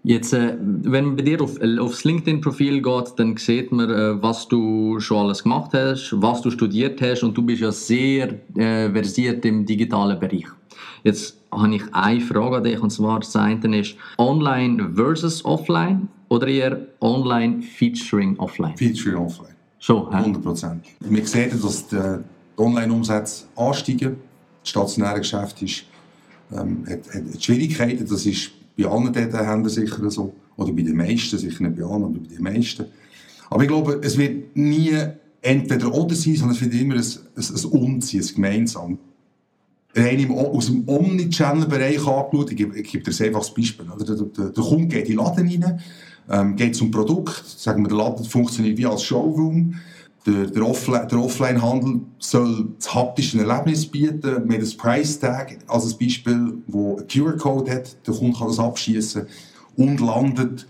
Jetzt, 0.02 0.32
äh, 0.32 0.56
wenn 0.58 1.04
man 1.04 1.16
bei 1.16 1.22
dir 1.22 1.40
auf, 1.42 1.60
äh, 1.60 1.78
aufs 1.78 2.04
LinkedIn-Profil 2.04 2.82
geht, 2.82 3.12
dann 3.16 3.36
sieht 3.36 3.70
man, 3.70 3.90
äh, 3.90 4.20
was 4.20 4.48
du 4.48 4.98
schon 4.98 5.26
alles 5.26 5.42
gemacht 5.42 5.72
hast, 5.74 6.14
was 6.16 6.40
du 6.40 6.50
studiert 6.50 7.00
hast 7.02 7.22
und 7.22 7.36
du 7.36 7.42
bist 7.42 7.60
ja 7.60 7.70
sehr 7.70 8.40
äh, 8.56 8.90
versiert 8.90 9.44
im 9.44 9.66
digitalen 9.66 10.18
Bereich. 10.18 10.46
Jetzt 11.04 11.38
habe 11.52 11.76
ich 11.76 11.82
eine 11.92 12.20
Frage 12.20 12.56
an 12.56 12.64
dich 12.64 12.80
und 12.80 12.90
zwar 12.90 13.20
das 13.20 13.36
eine 13.36 13.78
ist 13.78 13.94
Online 14.18 14.90
versus 14.94 15.44
Offline 15.44 16.08
oder 16.28 16.48
eher 16.48 16.86
Online 17.00 17.60
featuring 17.60 18.38
Offline? 18.38 18.76
Featuring 18.76 19.16
Offline. 19.16 19.59
Schon, 19.82 20.08
100 20.08 20.42
Prozent. 20.42 20.84
Wir 21.00 21.26
sehen, 21.26 21.58
dass 21.60 21.88
die 21.88 22.18
Online-Umsätze 22.58 23.44
ansteigen. 23.56 24.16
Das 24.60 24.68
stationäre 24.68 25.20
Geschäft 25.20 25.62
ist, 25.62 25.84
ähm, 26.52 26.84
hat, 26.86 27.14
hat 27.14 27.42
Schwierigkeiten. 27.42 28.06
Das 28.06 28.26
ist 28.26 28.50
bei 28.76 28.84
allen 28.84 29.14
Händlern 29.14 29.68
sicher 29.70 30.10
so. 30.10 30.34
Oder 30.56 30.72
bei 30.72 30.82
den 30.82 30.96
meisten, 30.96 31.38
sicher 31.38 31.64
nicht 31.64 31.76
bei 31.76 31.82
allen, 31.82 32.04
aber 32.04 32.18
bei 32.18 32.28
den 32.28 32.42
meisten. 32.42 32.84
Aber 33.48 33.62
ich 33.62 33.68
glaube, 33.68 34.00
es 34.02 34.18
wird 34.18 34.54
nie 34.54 34.94
entweder 35.40 35.94
oder 35.94 36.14
sein, 36.14 36.36
sondern 36.36 36.56
es 36.56 36.62
wird 36.62 36.74
immer 36.74 36.96
ein, 36.96 37.00
ein, 37.00 37.44
ein 37.56 37.64
Unziehen, 37.70 38.22
ein 38.22 38.34
gemeinsam. 38.34 38.98
Rein 39.94 40.20
im, 40.20 40.32
aus 40.32 40.66
dem 40.66 40.88
Omnichannel-Bereich 40.88 42.06
angeschaut, 42.06 42.50
ich 42.50 42.56
gebe, 42.56 42.78
ich 42.78 42.90
gebe 42.90 43.04
dir 43.04 43.18
ein 43.18 43.26
einfaches 43.26 43.52
Beispiel. 43.52 43.86
Der, 43.98 44.16
der, 44.16 44.50
der 44.50 44.64
Kunde 44.64 44.86
geht 44.86 45.08
in 45.08 45.16
den 45.16 45.24
Laden 45.24 45.48
rein, 45.48 45.80
ähm, 46.30 46.56
geht 46.56 46.76
zum 46.76 46.90
Produkt, 46.90 47.42
sagen 47.44 47.82
wir, 47.82 47.88
der 47.88 47.98
Laden 47.98 48.24
funktioniert 48.24 48.78
wie 48.78 48.86
als 48.86 49.02
Showroom. 49.02 49.74
Der, 50.26 50.46
der, 50.46 50.68
Offline, 50.68 51.08
der 51.08 51.18
Offline-Handel 51.18 52.02
soll 52.18 52.68
das 52.78 52.94
haptische 52.94 53.38
Erlebnis 53.40 53.86
bieten, 53.86 54.46
mit 54.46 54.58
einem 54.58 54.76
Price-Tag 54.76 55.58
als 55.66 55.92
ein 55.92 55.98
Beispiel, 55.98 56.58
wo 56.66 56.98
ein 56.98 57.08
QR-Code 57.08 57.72
hat, 57.72 57.96
der 58.06 58.14
Kunde 58.14 58.38
kann 58.38 58.48
das 58.48 58.58
abschließen 58.58 59.26
und 59.76 60.00
landet 60.00 60.66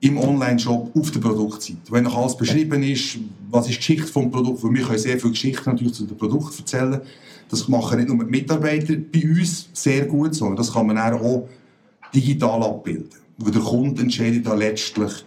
im 0.00 0.18
Online-Shop 0.18 0.90
auf 0.96 1.10
der 1.10 1.20
Produktseite. 1.20 1.90
Wenn 1.90 2.04
noch 2.04 2.16
alles 2.16 2.36
beschrieben 2.36 2.82
ist, 2.82 3.18
was 3.50 3.68
ist 3.68 3.74
die 3.74 3.78
Geschichte 3.78 4.02
des 4.02 4.30
Produkts, 4.30 4.62
weil 4.62 4.74
wir 4.74 4.84
können 4.84 4.98
sehr 4.98 5.18
viele 5.18 5.32
Geschichten 5.32 5.70
natürlich 5.70 5.94
zu 5.94 6.04
dem 6.04 6.16
Produkt 6.16 6.58
erzählen. 6.58 7.00
Das 7.60 7.68
machen 7.68 7.98
nicht 7.98 8.08
nur 8.08 8.24
die 8.24 8.30
Mitarbeiter 8.30 8.94
bei 8.96 9.24
uns 9.24 9.68
sehr 9.72 10.06
gut, 10.06 10.34
sondern 10.34 10.56
das 10.56 10.72
kann 10.72 10.86
man 10.86 10.98
auch 10.98 11.48
digital 12.14 12.62
abbilden 12.62 13.24
wo 13.38 13.50
der 13.50 13.62
Kunde 13.62 14.02
entscheidet 14.02 14.46
dann 14.46 14.58
letztlich, 14.58 15.24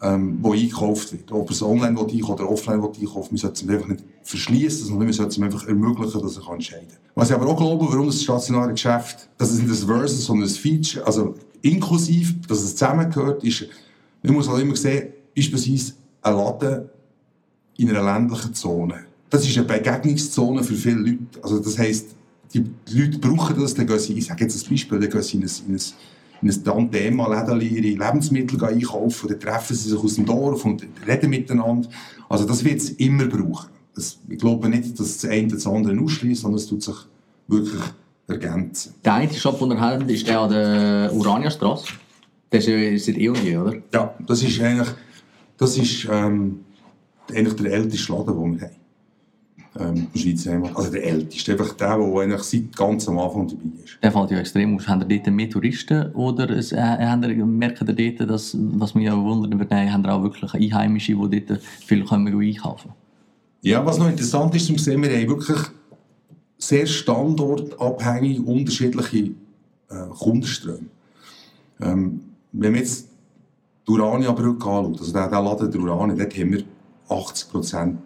ähm, 0.00 0.38
wo 0.40 0.52
eingekauft 0.52 1.12
wird. 1.12 1.30
Ob 1.32 1.50
es 1.50 1.62
online 1.62 1.96
will 1.96 2.24
oder 2.24 2.48
offline 2.48 2.82
will 2.82 2.90
einkaufen, 2.98 3.32
wir 3.32 3.38
sollten 3.38 3.68
es 3.68 3.74
einfach 3.74 3.88
nicht 3.88 4.04
verschließen, 4.22 4.86
sondern 4.86 5.06
wir 5.06 5.14
sollten 5.14 5.32
es 5.32 5.40
einfach 5.40 5.66
ermöglichen, 5.68 6.22
dass 6.22 6.36
er 6.36 6.52
entscheiden 6.52 6.88
kann. 6.88 6.98
Was 7.14 7.30
ich 7.30 7.36
aber 7.36 7.46
auch 7.46 7.56
glaube, 7.56 7.86
warum 7.88 8.06
das 8.06 8.22
stationäre 8.22 8.70
Geschäft, 8.70 9.28
dass 9.38 9.50
es 9.50 9.60
nicht 9.60 9.70
ein 9.70 9.86
Versus, 9.86 10.24
sondern 10.24 10.48
ein 10.48 10.54
Feature, 10.54 11.06
also 11.06 11.34
inklusiv, 11.60 12.40
dass 12.46 12.62
es 12.62 12.72
zusammengehört, 12.74 13.44
ist, 13.44 13.66
man 14.22 14.34
muss 14.34 14.48
halt 14.48 14.62
immer 14.62 14.76
sehen, 14.76 15.12
beispielsweise 15.36 15.94
ein 16.22 16.34
Laden 16.34 16.88
in 17.76 17.90
einer 17.90 18.02
ländlichen 18.02 18.54
Zone. 18.54 19.06
Das 19.32 19.48
ist 19.48 19.56
eine 19.56 19.66
Begegnungszone 19.66 20.62
für 20.62 20.74
viele 20.74 20.96
Leute. 20.96 21.42
Also 21.42 21.58
das 21.58 21.78
heisst, 21.78 22.10
die 22.52 22.64
Leute 22.90 23.18
brauchen 23.18 23.58
das, 23.58 23.72
dann 23.72 23.86
gehen 23.86 23.98
sie, 23.98 24.12
ich 24.12 24.26
sage 24.26 24.44
jetzt 24.44 24.62
ein 24.62 24.70
Beispiel, 24.70 25.00
dann 25.00 25.08
gehen 25.08 25.22
sie 25.22 25.38
in 25.38 25.42
ein, 25.42 25.50
in 25.68 25.74
ein 25.74 25.80
in 26.42 26.50
ein 26.50 26.64
Tantema-Läden 26.64 27.60
ihre 27.60 28.04
Lebensmittel 28.04 28.62
einkaufen, 28.62 29.28
dann 29.28 29.40
treffen 29.40 29.76
sie 29.76 29.90
sich 29.90 29.98
aus 29.98 30.16
dem 30.16 30.26
Dorf 30.26 30.64
und 30.64 30.84
reden 31.06 31.30
miteinander. 31.30 31.88
Also 32.28 32.44
das 32.44 32.64
wird 32.64 32.80
es 32.80 32.90
immer 32.90 33.26
brauchen. 33.26 33.70
Das, 33.94 34.18
ich 34.28 34.38
glaube 34.38 34.68
nicht, 34.68 34.98
dass 34.98 35.18
das 35.18 35.30
eine 35.30 35.48
das 35.48 35.66
andere 35.66 35.98
ausschließt, 35.98 36.42
sondern 36.42 36.58
es 36.58 36.66
tut 36.66 36.82
sich 36.82 36.96
wirklich 37.46 37.80
ergänzen. 38.26 38.94
Der 39.04 39.14
einzige 39.14 39.40
Shop, 39.40 39.58
den 39.60 39.70
er 39.70 39.80
hat, 39.80 40.10
ist 40.10 40.26
der 40.26 40.40
an 40.40 40.50
der 40.50 41.12
Uraniastraße. 41.14 41.86
Das 42.50 42.66
ist 42.66 43.06
seit 43.06 43.16
eh 43.16 43.28
und 43.28 43.42
je, 43.42 43.56
oder? 43.56 43.74
Ja, 43.94 44.14
das 44.26 44.42
ist 44.42 44.60
eigentlich, 44.60 44.88
das 45.56 45.78
ist, 45.78 46.08
ähm, 46.10 46.64
eigentlich 47.30 47.54
der 47.54 47.72
älteste 47.72 48.12
Laden, 48.12 48.34
den 48.34 48.60
wir 48.60 48.66
haben. 48.66 48.81
Ähm, 49.78 50.06
Schweizer 50.14 50.52
Heimat. 50.52 50.76
Also 50.76 50.90
der 50.90 51.04
älteste, 51.04 51.52
einfach 51.52 51.72
der, 51.74 51.96
der 51.96 52.20
eigentlich 52.20 52.42
seit 52.42 52.76
ganz 52.76 53.08
am 53.08 53.18
Anfang 53.18 53.48
dabei 53.48 53.82
ist. 53.84 53.98
Der 54.02 54.12
fällt 54.12 54.30
ja 54.30 54.38
extrem 54.38 54.76
aus. 54.76 54.86
Haben 54.86 55.08
ihr 55.08 55.18
dort 55.18 55.34
mehr 55.34 55.50
Touristen 55.50 56.12
oder 56.12 56.50
es, 56.50 56.72
äh, 56.72 56.80
haben 56.80 57.22
ihr, 57.22 57.46
merken 57.46 57.88
ihr 57.88 58.12
dort, 58.16 58.30
dass, 58.30 58.56
was 58.58 58.94
mich 58.94 59.06
ja 59.06 59.16
wundern 59.16 59.58
würde, 59.58 59.92
haben 59.92 60.04
ihr 60.04 60.14
auch 60.14 60.22
wirklich 60.22 60.54
Einheimische, 60.54 61.14
die 61.14 61.44
dort 61.46 61.62
viel 61.62 62.04
können 62.04 62.26
einkaufen 62.26 62.90
können? 62.90 62.94
Ja, 63.62 63.84
was 63.86 63.98
noch 63.98 64.08
interessant 64.08 64.54
ist 64.54 64.66
zum 64.66 64.76
sehen, 64.76 65.02
wir 65.02 65.10
haben 65.10 65.28
wirklich 65.28 65.58
sehr 66.58 66.86
standortabhängig 66.86 68.44
unterschiedliche 68.44 69.30
äh, 69.88 70.08
Kundenströme. 70.18 70.86
Ähm, 71.80 72.20
wenn 72.52 72.74
wir 72.74 72.80
jetzt 72.80 73.08
die 73.86 73.90
Urania-Brücke 73.90 74.68
anschauen, 74.68 74.96
also 74.98 75.12
der, 75.12 75.28
der 75.28 75.42
Laden 75.42 75.70
der 75.70 75.80
Urania, 75.80 76.16
dort 76.16 76.36
haben 76.36 76.52
wir 76.52 76.64
80% 77.08 77.96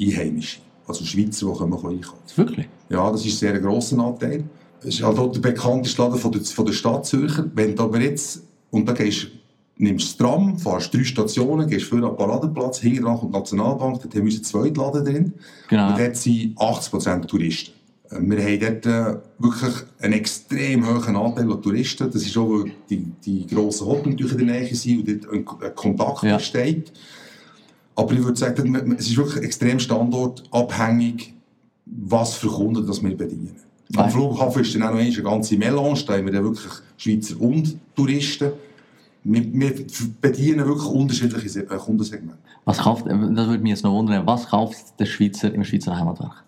Einheimische, 0.00 0.60
also 0.86 1.04
Schweizer, 1.04 1.46
die 1.52 1.58
können 1.58 1.72
einkaufen 1.72 2.18
Wirklich? 2.36 2.68
Ja, 2.88 3.10
das 3.10 3.24
ist 3.24 3.34
ein 3.34 3.38
sehr 3.38 3.60
grosser 3.60 3.98
Anteil. 3.98 4.44
Das 4.82 4.94
ist 4.94 5.02
halt 5.02 5.18
auch 5.18 5.30
der 5.30 5.40
bekannteste 5.40 6.00
Laden 6.02 6.18
von 6.18 6.32
der, 6.32 6.40
von 6.42 6.64
der 6.66 6.72
Stadt 6.72 7.04
Zürcher. 7.06 7.50
Wenn 7.54 7.76
du 7.76 7.82
aber 7.82 8.00
jetzt, 8.00 8.42
und 8.70 8.88
da 8.88 8.92
gehst 8.92 9.28
nimmst 9.76 10.08
das 10.08 10.16
Tram, 10.16 10.58
fährst 10.58 10.92
drei 10.92 11.04
Stationen, 11.04 11.68
gehst 11.68 11.86
für 11.86 12.00
den 12.00 12.14
Paradeplatz, 12.16 12.78
hinten 12.80 13.04
dran 13.04 13.18
kommt 13.18 13.34
die 13.34 13.38
Nationalbank, 13.38 14.02
dort 14.02 14.14
haben 14.14 14.14
wir 14.14 14.22
unseren 14.24 14.44
zweiten 14.44 14.74
Laden 14.74 15.04
drin. 15.04 15.32
Genau. 15.68 15.90
Und 15.90 15.98
dort 15.98 16.16
sind 16.16 16.56
80% 16.58 17.26
Touristen. 17.26 17.72
Äh, 18.10 18.18
wir 18.20 18.42
haben 18.42 18.82
dort 18.82 18.86
äh, 18.86 19.18
wirklich 19.38 19.74
einen 20.00 20.12
extrem 20.14 20.86
hohen 20.86 21.16
Anteil 21.16 21.50
an 21.50 21.62
Touristen. 21.62 22.10
Das 22.10 22.22
ist 22.22 22.36
auch, 22.36 22.48
weil 22.50 22.72
die, 22.88 23.10
die 23.24 23.46
grossen 23.46 23.86
Hotels 23.86 24.32
in 24.32 24.38
der 24.38 24.46
Nähe 24.46 24.74
sind 24.74 25.08
und 25.08 25.24
dort 25.24 25.32
ein, 25.32 25.46
ein 25.68 25.74
Kontakt 25.74 26.22
Ja. 26.24 26.36
besteht. 26.36 26.92
Aber 28.00 28.12
ich 28.14 28.24
würde 28.24 28.38
sagen, 28.38 28.94
es 28.98 29.08
ist 29.08 29.16
wirklich 29.16 29.44
extrem 29.44 29.78
standortabhängig, 29.78 31.34
was 31.84 32.34
für 32.34 32.48
Kunden 32.48 32.86
das 32.86 33.02
wir 33.02 33.14
bedienen. 33.14 33.56
Nein. 33.90 34.04
Am 34.04 34.10
Flughafen 34.10 34.62
ist 34.62 34.74
dann 34.74 34.84
auch 34.84 34.92
noch 34.92 35.00
eine 35.00 35.22
ganze 35.22 35.56
Melange, 35.58 36.02
da 36.06 36.14
haben 36.14 36.24
wir 36.24 36.32
dann 36.32 36.44
wirklich 36.44 36.72
Schweizer 36.96 37.38
und 37.38 37.76
Touristen. 37.94 38.52
Wir, 39.22 39.44
wir 39.52 39.74
bedienen 40.22 40.64
wirklich 40.64 40.88
unterschiedliche 40.88 41.60
äh, 41.60 41.76
Kundensegmente. 41.76 42.38
Was 42.64 42.78
kauft, 42.78 43.04
das 43.06 43.14
würde 43.14 43.58
mich 43.58 43.70
jetzt 43.70 43.84
noch 43.84 43.92
wundern, 43.92 44.26
was 44.26 44.46
kauft 44.46 44.98
der 44.98 45.04
Schweizer 45.04 45.52
im 45.52 45.62
Schweizer 45.62 45.94
Heimatwerk? 45.94 46.44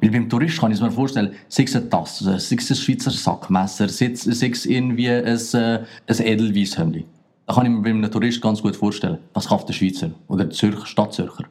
Weil 0.00 0.10
beim 0.10 0.28
Tourist 0.30 0.58
kann 0.58 0.72
ich 0.72 0.80
mir 0.80 0.90
vorstellen, 0.90 1.32
sei 1.48 1.64
es 1.64 1.76
eine 1.76 1.90
Tasse, 1.90 2.24
sei 2.24 2.56
es 2.56 2.70
ein 2.70 2.76
Schweizer 2.76 3.10
Sackmesser, 3.10 3.90
sei 3.90 4.12
es, 4.12 4.64
irgendwie 4.64 5.10
ein, 5.10 5.24
äh, 5.26 5.84
ein 6.06 6.18
Edelweisshemd. 6.18 7.04
Da 7.46 7.54
kann 7.54 7.66
ich 7.66 7.72
mir 7.72 7.82
bei 7.82 7.90
einem 7.90 8.10
Tourist 8.10 8.40
ganz 8.40 8.62
gut 8.62 8.74
vorstellen. 8.76 9.18
Was 9.34 9.48
kauft 9.48 9.68
der 9.68 9.74
Schweizer 9.74 10.10
oder 10.28 10.44
der 10.44 10.54
Zürcher, 10.54 10.86
Stadtzürcher? 10.86 11.44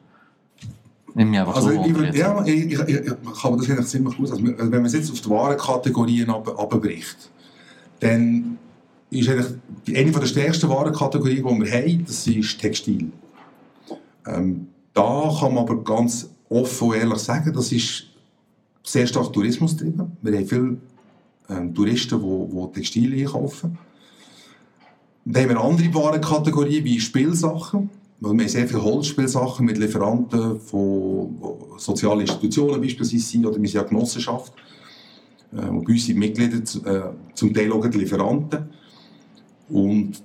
Nimm 1.14 1.30
mich 1.30 1.38
einfach 1.38 1.54
Also 1.54 1.68
so 1.68 1.74
ich, 1.74 1.80
wunder 1.80 2.00
würd- 2.00 2.04
jetzt. 2.06 2.18
ja, 2.18 2.44
ich, 2.44 2.54
ich, 2.66 2.72
ich, 2.72 3.06
kann 3.40 3.52
mir 3.52 3.58
das 3.58 3.70
eigentlich 3.70 3.86
ziemlich 3.86 4.16
gut. 4.16 4.30
Also, 4.32 4.42
wenn 4.44 4.68
man 4.70 4.84
es 4.86 4.92
jetzt 4.94 5.12
auf 5.12 5.20
die 5.20 5.30
Warenkategorien 5.30 6.28
ab- 6.30 6.58
abbricht, 6.58 7.30
dann 8.00 8.58
ist 9.10 9.28
eigentlich 9.28 9.46
eine 9.96 10.10
der 10.10 10.26
stärksten 10.26 10.68
Warenkategorien, 10.68 11.46
die 11.46 11.64
wir 11.64 11.72
haben, 11.72 12.04
das 12.04 12.26
ist 12.26 12.58
Textil. 12.60 13.12
Ähm, 14.26 14.66
da 14.92 15.32
kann 15.38 15.54
man 15.54 15.62
aber 15.64 15.84
ganz 15.84 16.28
offen 16.48 16.88
und 16.88 16.96
ehrlich 16.96 17.18
sagen, 17.18 17.52
das 17.52 17.70
ist 17.70 18.06
sehr 18.82 19.06
stark 19.06 19.32
Tourismus 19.32 19.76
getrieben. 19.76 20.16
Wir 20.20 20.36
haben 20.38 20.46
viele 20.46 20.76
ähm, 21.48 21.72
Touristen, 21.74 22.20
die, 22.20 22.56
die 22.56 22.72
Textilien 22.72 23.26
einkaufen. 23.28 23.78
Dann 25.24 25.42
haben 25.42 25.50
wir 25.50 25.60
andere 25.60 25.94
Warenkategorien 25.94 26.84
wie 26.84 27.00
Spielsachen. 27.00 27.88
Wir 28.20 28.28
haben 28.28 28.48
sehr 28.48 28.68
viele 28.68 28.82
Holzspielsachen 28.82 29.64
mit 29.64 29.78
Lieferanten 29.78 30.60
von 30.60 31.36
sozialen 31.78 32.20
Institutionen 32.20 32.80
beispielsweise 32.80 33.38
oder 33.38 33.60
wir 33.60 33.68
sind 33.68 33.80
ja 33.80 33.82
Genossenschaft. 33.82 34.52
Äh, 35.52 35.66
und 35.68 35.84
bei 35.84 35.92
uns 35.92 36.06
sind 36.06 36.18
Mitglieder 36.18 36.58
äh, 36.58 37.02
zum 37.34 37.54
Teil 37.54 37.72
auch 37.72 37.86
die 37.86 37.98
Lieferanten. 37.98 38.68
Und 39.70 40.22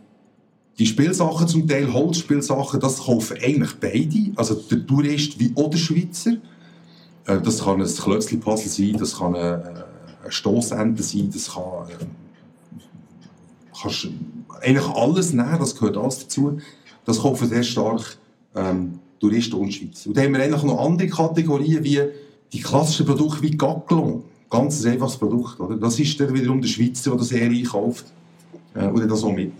die 0.77 0.85
Spielsachen, 0.85 1.47
zum 1.47 1.67
Teil 1.67 1.91
Holzspielsachen, 1.91 2.79
das 2.79 2.99
kaufen 2.99 3.37
eigentlich 3.41 3.75
beide. 3.79 4.31
Also 4.35 4.55
der 4.55 4.85
Tourist 4.85 5.39
wie 5.39 5.51
auch 5.55 5.69
der 5.69 5.77
Schweizer. 5.77 6.33
Äh, 7.25 7.41
das 7.41 7.63
kann 7.63 7.81
ein 7.81 7.87
Klötzli-Puzzle 7.87 8.69
sein, 8.69 8.97
das 8.99 9.17
kann 9.17 9.35
eine, 9.35 9.85
eine 10.23 10.31
Stossente 10.31 11.03
sein, 11.03 11.29
das 11.31 11.53
kann... 11.53 11.87
eigentlich 14.61 14.87
alles 14.87 15.33
nehmen, 15.33 15.59
das 15.59 15.75
gehört 15.75 15.97
alles 15.97 16.19
dazu. 16.19 16.59
Das 17.05 17.19
kaufen 17.19 17.47
sehr 17.47 17.63
stark 17.63 18.17
ähm, 18.55 18.99
Touristen 19.19 19.55
und 19.55 19.73
Schweizer. 19.73 20.09
Und 20.09 20.17
dann 20.17 20.25
haben 20.25 20.33
wir 20.33 20.43
eigentlich 20.43 20.63
noch 20.63 20.85
andere 20.85 21.07
Kategorien, 21.07 21.83
wie 21.83 22.01
die 22.51 22.61
klassischen 22.61 23.05
Produkte 23.05 23.41
wie 23.41 23.51
Gackelon. 23.51 24.23
Ganz 24.49 24.83
ein 24.83 24.93
einfaches 24.93 25.17
Produkt. 25.17 25.59
Oder? 25.59 25.77
Das 25.77 25.99
ist 25.99 26.19
dann 26.19 26.33
wiederum 26.33 26.61
der 26.61 26.69
Schweizer, 26.69 27.11
der 27.11 27.19
das 27.19 27.31
eher 27.31 27.49
einkauft 27.49 28.05
äh, 28.73 28.87
und 28.87 29.07
das 29.07 29.23
auch 29.23 29.33
mit. 29.33 29.51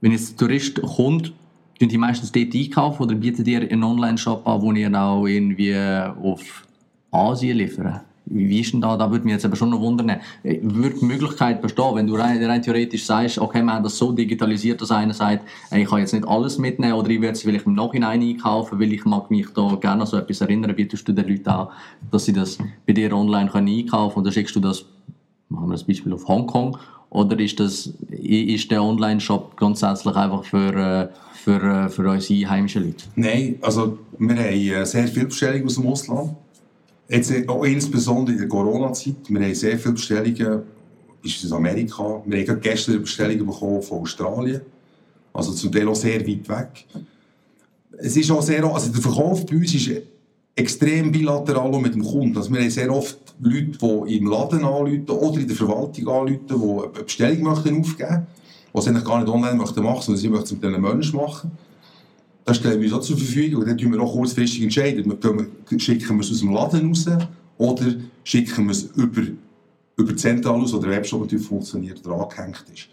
Wenn 0.00 0.12
jetzt 0.12 0.32
ein 0.32 0.36
Tourist 0.36 0.80
kommt, 0.80 1.32
tun 1.78 1.88
die 1.88 1.98
meistens 1.98 2.32
dort 2.32 2.54
einkaufen 2.54 3.02
oder 3.02 3.14
bietet 3.14 3.46
ihr 3.46 3.60
einen 3.60 3.82
Online-Shop 3.82 4.46
an, 4.46 4.62
wo 4.62 4.72
ihr 4.72 4.94
auch 4.94 5.26
irgendwie 5.26 5.74
auf 5.74 6.66
Asien 7.10 7.58
liefern? 7.58 8.00
Wie 8.28 8.60
ist 8.60 8.72
denn 8.72 8.80
da? 8.80 8.96
Da 8.96 9.10
würde 9.10 9.24
mich 9.24 9.34
jetzt 9.34 9.44
aber 9.44 9.54
schon 9.54 9.70
noch 9.70 9.80
wundern. 9.80 10.08
Äh, 10.42 10.58
Würde 10.62 10.98
die 10.98 11.04
Möglichkeit 11.04 11.62
bestehen, 11.62 11.94
wenn 11.94 12.06
du 12.06 12.16
rein, 12.16 12.42
rein 12.44 12.60
theoretisch 12.60 13.06
sagst, 13.06 13.38
okay, 13.38 13.62
wir 13.62 13.72
haben 13.72 13.84
das 13.84 13.96
so 13.96 14.10
digitalisiert, 14.12 14.80
dass 14.80 14.90
einer 14.90 15.14
sagt, 15.14 15.46
ey, 15.70 15.82
ich 15.82 15.88
kann 15.88 16.00
jetzt 16.00 16.12
nicht 16.12 16.26
alles 16.26 16.58
mitnehmen 16.58 16.94
oder 16.94 17.08
ich 17.08 17.20
werde 17.20 17.34
es 17.34 17.42
vielleicht 17.42 17.66
im 17.66 17.74
Nachhinein 17.74 18.20
einkaufen, 18.20 18.80
weil 18.80 18.92
ich 18.92 19.04
mag 19.04 19.30
mich 19.30 19.46
da 19.54 19.76
gerne 19.80 20.02
an 20.02 20.06
so 20.06 20.16
etwas 20.16 20.40
erinnern, 20.40 20.74
bietest 20.74 21.06
du 21.06 21.12
den 21.12 21.28
Leuten 21.28 21.48
an, 21.48 21.68
dass 22.10 22.24
sie 22.24 22.32
das 22.32 22.58
bei 22.84 22.92
dir 22.92 23.12
online 23.12 23.48
können 23.48 23.68
einkaufen 23.68 24.14
können 24.14 24.26
oder 24.26 24.32
schickst 24.32 24.56
du 24.56 24.60
das, 24.60 24.84
machen 25.48 25.68
wir 25.68 25.74
das 25.74 25.84
Beispiel 25.84 26.12
auf 26.12 26.26
Hongkong, 26.26 26.76
oder 27.10 27.38
ist, 27.38 27.60
das, 27.60 27.92
ist 28.10 28.70
der 28.70 28.82
Online-Shop 28.82 29.56
grundsätzlich 29.56 30.16
einfach 30.16 30.44
für, 30.44 30.74
äh, 30.74 31.08
für, 31.32 31.62
äh, 31.62 31.88
für 31.88 32.10
unsere 32.10 32.40
einheimischen 32.40 32.84
Leute? 32.84 33.04
Nein, 33.14 33.56
also 33.62 33.98
wir 34.18 34.36
haben 34.36 34.84
sehr 34.84 35.06
viele 35.06 35.26
Bestellungen 35.26 35.66
aus 35.66 35.76
dem 35.76 35.86
Ausland. 35.86 36.30
Jetzt 37.08 37.30
äh, 37.30 37.46
auch 37.46 37.64
insbesondere 37.64 38.34
in 38.34 38.38
der 38.40 38.48
Corona-Zeit. 38.48 39.16
Wir 39.28 39.40
haben 39.40 39.54
sehr 39.54 39.78
viele 39.78 39.94
Bestellungen, 39.94 40.62
beispielsweise 41.22 41.54
aus 41.54 41.58
Amerika. 41.58 42.22
Wir 42.24 42.46
haben 42.46 42.60
gestern 42.60 42.92
eine 42.92 43.00
Bestellung 43.02 43.46
bekommen 43.46 43.82
von 43.82 44.00
Australien. 44.00 44.62
Also 45.32 45.52
zum 45.52 45.70
Teil 45.70 45.86
auch 45.88 45.94
sehr 45.94 46.26
weit 46.26 46.48
weg. 46.48 46.86
Es 47.98 48.16
ist 48.16 48.30
auch 48.30 48.42
sehr, 48.42 48.64
also 48.64 48.90
der 48.90 49.00
Verkauf 49.00 49.46
bei 49.46 49.56
uns 49.56 49.74
ist 49.74 49.90
extrem 50.54 51.12
bilateral 51.12 51.78
mit 51.80 51.94
dem 51.94 52.02
Kunden. 52.02 52.36
Also 52.36 52.50
wir 52.50 52.60
haben 52.60 52.70
sehr 52.70 52.90
oft 52.90 53.18
Leute, 53.40 54.06
die 54.08 54.16
im 54.16 54.26
Laden 54.26 54.64
anrufen 54.64 55.08
oder 55.10 55.40
in 55.40 55.46
der 55.46 55.56
Verwaltung 55.56 56.08
anrufen, 56.08 56.40
die 56.48 56.54
eine 56.54 57.04
Bestellung 57.04 57.42
möchten 57.42 57.80
aufgeben 57.80 58.26
möchten, 58.72 58.74
die 58.74 58.80
sie 58.80 58.88
eigentlich 58.88 59.04
gar 59.04 59.20
nicht 59.20 59.28
online 59.28 59.54
möchten 59.54 59.82
machen, 59.82 60.02
sondern 60.02 60.20
sie 60.20 60.28
möchten 60.28 60.44
es 60.46 60.52
mit 60.52 60.64
einem 60.64 60.82
Menschen 60.82 61.16
machen. 61.16 61.52
Das 62.46 62.58
stellen 62.58 62.80
wir 62.80 62.88
so 62.88 62.98
zur 63.00 63.16
Verfügung 63.16 63.60
und 63.62 63.68
dann 63.68 63.76
entscheiden 63.76 63.92
wir 63.92 64.00
auch 64.00 64.12
kurzfristig 64.12 64.62
entscheiden. 64.62 65.04
Wir 65.04 65.78
Schicken 65.80 66.16
wir 66.16 66.20
es 66.20 66.30
aus 66.30 66.38
dem 66.38 66.52
Laden 66.52 66.88
raus 66.88 67.06
oder 67.58 67.84
schicken 68.22 68.66
wir 68.66 68.70
es 68.70 68.84
über, 68.94 69.22
über 69.96 70.16
Zentral 70.16 70.54
aus, 70.60 70.72
wo 70.72 70.78
der 70.78 70.90
Webshop 70.90 71.22
natürlich 71.22 71.44
funktioniert 71.44 72.06
oder 72.06 72.22
angehängt 72.22 72.64
ist. 72.72 72.88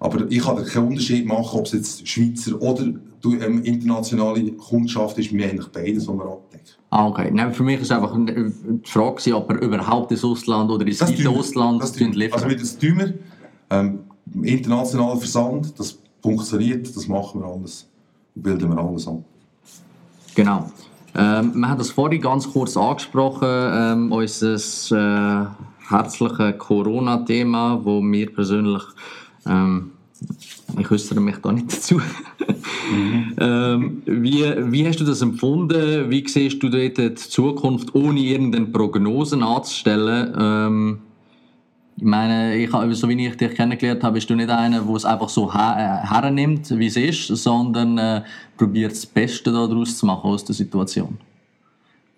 Aber 0.00 0.28
ich 0.28 0.40
kann 0.40 0.56
da 0.56 0.62
keinen 0.62 0.88
Unterschied 0.88 1.24
machen, 1.24 1.58
ob 1.60 1.66
es 1.66 1.72
jetzt 1.72 2.08
Schweizer 2.08 2.60
oder 2.60 2.82
ähm, 3.24 3.62
internationale 3.62 4.50
Kundschaft 4.52 5.18
ist. 5.18 5.32
Wir 5.32 5.44
haben 5.44 5.50
eigentlich 5.52 5.68
beides, 5.68 6.02
die 6.06 6.12
wir 6.12 6.24
abdecken. 6.24 6.64
Ah, 6.90 7.06
okay. 7.06 7.30
Nein, 7.32 7.52
für 7.54 7.62
mich 7.62 7.80
ist 7.80 7.92
einfach 7.92 8.12
äh, 8.18 8.50
die 8.50 8.90
Frage, 8.90 9.36
ob 9.36 9.50
er 9.50 9.62
überhaupt 9.62 10.10
ins 10.10 10.24
Ausland 10.24 10.68
oder 10.70 10.84
ins 10.84 10.98
Das 10.98 11.16
wir. 11.16 11.30
Ausland 11.30 11.80
Das 11.80 11.98
wir. 11.98 12.08
liefern. 12.08 12.34
Also 12.34 12.46
mit 12.48 12.60
das 12.60 12.76
tun 12.76 12.98
wir. 12.98 13.14
Ähm, 13.70 14.00
internationaler 14.42 15.16
Versand, 15.16 15.78
das 15.78 15.96
funktioniert, 16.20 16.94
das 16.94 17.06
machen 17.06 17.40
wir 17.40 17.46
alles. 17.46 17.86
Bilden 18.36 18.70
wir 18.70 18.78
alles 18.78 19.08
an. 19.08 19.24
Genau. 20.34 20.70
Ähm, 21.14 21.52
wir 21.54 21.68
haben 21.68 21.78
das 21.78 21.90
vorhin 21.90 22.20
ganz 22.20 22.50
kurz 22.50 22.76
angesprochen, 22.76 23.48
ähm, 23.48 24.12
unser 24.12 24.54
äh, 24.54 25.46
herzliches 25.88 26.58
Corona-Thema, 26.58 27.80
wo 27.82 28.02
mir 28.02 28.30
persönlich, 28.32 28.82
ähm, 29.46 29.92
ich 30.78 30.90
äußere 30.90 31.20
mich 31.20 31.36
da 31.38 31.52
nicht 31.52 31.72
dazu. 31.72 32.00
ähm, 33.40 34.02
wie, 34.04 34.44
wie 34.72 34.86
hast 34.86 35.00
du 35.00 35.04
das 35.04 35.22
empfunden? 35.22 36.10
Wie 36.10 36.28
siehst 36.28 36.62
du 36.62 36.68
dort 36.68 36.98
die 36.98 37.14
Zukunft, 37.14 37.94
ohne 37.94 38.20
irgendeine 38.20 38.66
Prognosen 38.66 39.42
anzustellen? 39.42 40.98
Ich 41.98 42.04
meine, 42.04 42.56
ich, 42.56 42.70
so 42.70 43.08
wie 43.08 43.26
ich 43.26 43.36
dich 43.36 43.54
kennengelernt 43.54 44.04
habe, 44.04 44.14
bist 44.14 44.28
du 44.28 44.34
nicht 44.34 44.50
einer, 44.50 44.82
der 44.82 44.94
es 44.94 45.06
einfach 45.06 45.30
so 45.30 45.48
äh, 45.48 45.52
hernimmt, 45.52 46.78
wie 46.78 46.86
es 46.86 46.96
ist, 46.96 47.28
sondern 47.28 47.96
äh, 47.96 48.22
probiert 48.58 48.92
das 48.92 49.06
Beste 49.06 49.50
daraus 49.50 49.96
zu 49.96 50.04
machen 50.04 50.30
aus 50.30 50.44
der 50.44 50.54
Situation. 50.54 51.18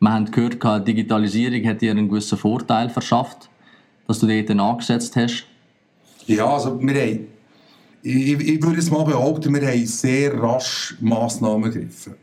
Wir 0.01 0.13
haben 0.13 0.31
gehört, 0.31 0.63
die 0.65 0.95
Digitalisierung 0.95 1.65
hat 1.65 1.81
dir 1.81 1.93
einen 1.93 2.09
gewissen 2.09 2.39
Vorteil 2.39 2.89
verschafft, 2.89 3.49
dass 4.09 4.19
du 4.19 4.27
dort 4.27 4.51
angesetzt 4.51 5.15
hast. 5.15 5.47
Ja, 6.27 6.47
also 6.47 6.81
wir 6.81 7.01
haben, 7.01 7.27
ich, 8.03 8.33
ich 8.33 8.63
würde 8.63 8.77
jetzt 8.77 8.91
mal 8.91 9.05
behaupten, 9.05 9.55
wir 9.55 9.67
haben 9.67 9.87
sehr 9.87 10.41
rasch 10.41 10.97
Massnahmen 11.01 11.65
ergriffen. 11.65 12.15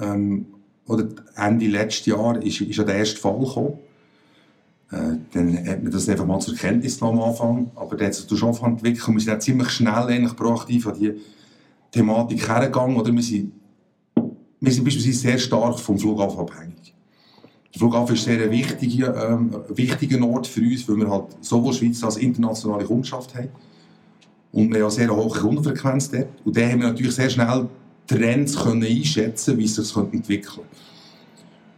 Ähm, 0.00 0.46
oder 0.86 1.08
Ende 1.34 1.66
letzten 1.66 2.10
Jahr 2.10 2.40
ist, 2.42 2.60
ist 2.60 2.78
der 2.78 2.94
erste 2.94 3.20
Fall 3.20 3.38
gekommen. 3.40 3.78
Äh, 4.90 5.16
dann 5.32 5.66
hat 5.66 5.82
man 5.82 5.90
das 5.90 6.08
einfach 6.08 6.26
mal 6.26 6.38
zur 6.40 6.54
Kenntnis 6.54 7.02
am 7.02 7.20
Anfang, 7.20 7.70
aber 7.74 7.96
dann 7.96 8.06
hat 8.06 8.14
sich 8.14 8.38
schon 8.38 8.54
entwickelt 8.54 9.08
und 9.08 9.14
wir 9.14 9.20
sind 9.20 9.34
auch 9.34 9.38
ziemlich 9.38 9.70
schnell 9.70 9.92
eigentlich 9.92 10.36
proaktiv 10.36 10.86
an 10.86 10.98
die 10.98 11.14
Thematik 11.90 12.48
hergegangen, 12.48 12.96
oder 12.96 13.12
wir 13.12 13.22
sind, 13.22 13.52
wir 14.60 14.72
sind 14.72 14.84
beispielsweise 14.84 15.18
sehr 15.18 15.38
stark 15.38 15.78
vom 15.78 15.98
Flughafen 15.98 16.38
abhängig. 16.38 16.94
Der 17.74 17.80
Flughafen 17.80 18.14
ist 18.14 18.24
sehr 18.24 18.42
ein 18.42 18.50
wichtiger, 18.50 19.30
ähm, 19.30 19.54
wichtiger 19.68 20.26
Ort 20.26 20.46
für 20.46 20.62
uns, 20.62 20.88
weil 20.88 20.96
wir 20.96 21.10
halt 21.10 21.24
sowohl 21.40 21.74
Schweiz 21.74 22.02
als 22.02 22.16
internationale 22.16 22.84
Kundschaft 22.84 23.34
haben. 23.34 23.48
Und 24.52 24.72
wir 24.72 24.82
haben 24.82 24.90
sehr 24.90 25.14
hohe 25.14 25.28
Kundenfrequenz 25.28 26.10
dort. 26.10 26.28
Und 26.44 26.56
da 26.56 26.62
haben 26.62 26.80
wir 26.80 26.88
natürlich 26.88 27.14
sehr 27.14 27.28
schnell 27.28 27.68
Trends 28.06 28.56
können 28.56 28.82
einschätzen, 28.82 29.58
wie 29.58 29.66
sich 29.66 29.76
das 29.76 29.94
entwickeln 29.94 30.64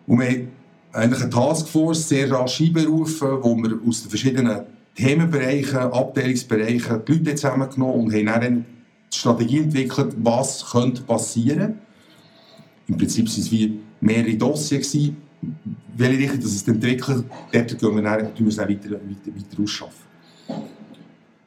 könnte. 0.07 0.49
Eigentlich 0.92 1.23
eine 1.23 1.30
Taskforce 1.30 2.09
sehr 2.09 2.30
rasch 2.30 2.61
einberufen, 2.61 3.28
wo 3.42 3.57
wir 3.57 3.78
aus 3.87 4.02
den 4.02 4.11
verschiedenen 4.11 4.62
Themenbereichen, 4.95 5.78
Abteilungsbereichen 5.78 7.04
die 7.07 7.12
Leute 7.12 7.35
zusammengenommen 7.35 8.07
und 8.07 8.12
haben 8.14 8.26
dann 8.26 8.64
die 9.12 9.16
Strategie 9.16 9.59
entwickelt, 9.61 10.14
was 10.18 10.68
könnte 10.71 11.02
passieren. 11.02 11.78
Im 12.88 12.97
Prinzip 12.97 13.26
waren 13.26 13.40
es 13.40 13.50
wie 13.52 13.80
mehrere 14.00 14.35
Dossiers. 14.37 14.97
Welche 15.97 16.18
Richtung 16.18 16.40
dass 16.40 16.52
es 16.52 16.66
entwickelt, 16.66 17.25
dort 17.52 17.78
gehen 17.78 17.95
wir 17.95 18.02
dann, 18.02 18.28
wir 18.37 18.49
es 18.49 18.57
dann 18.57 18.68
weiter, 18.68 18.90
weiter, 18.90 19.00
weiter 19.26 19.62
ausschaffen. 19.62 20.09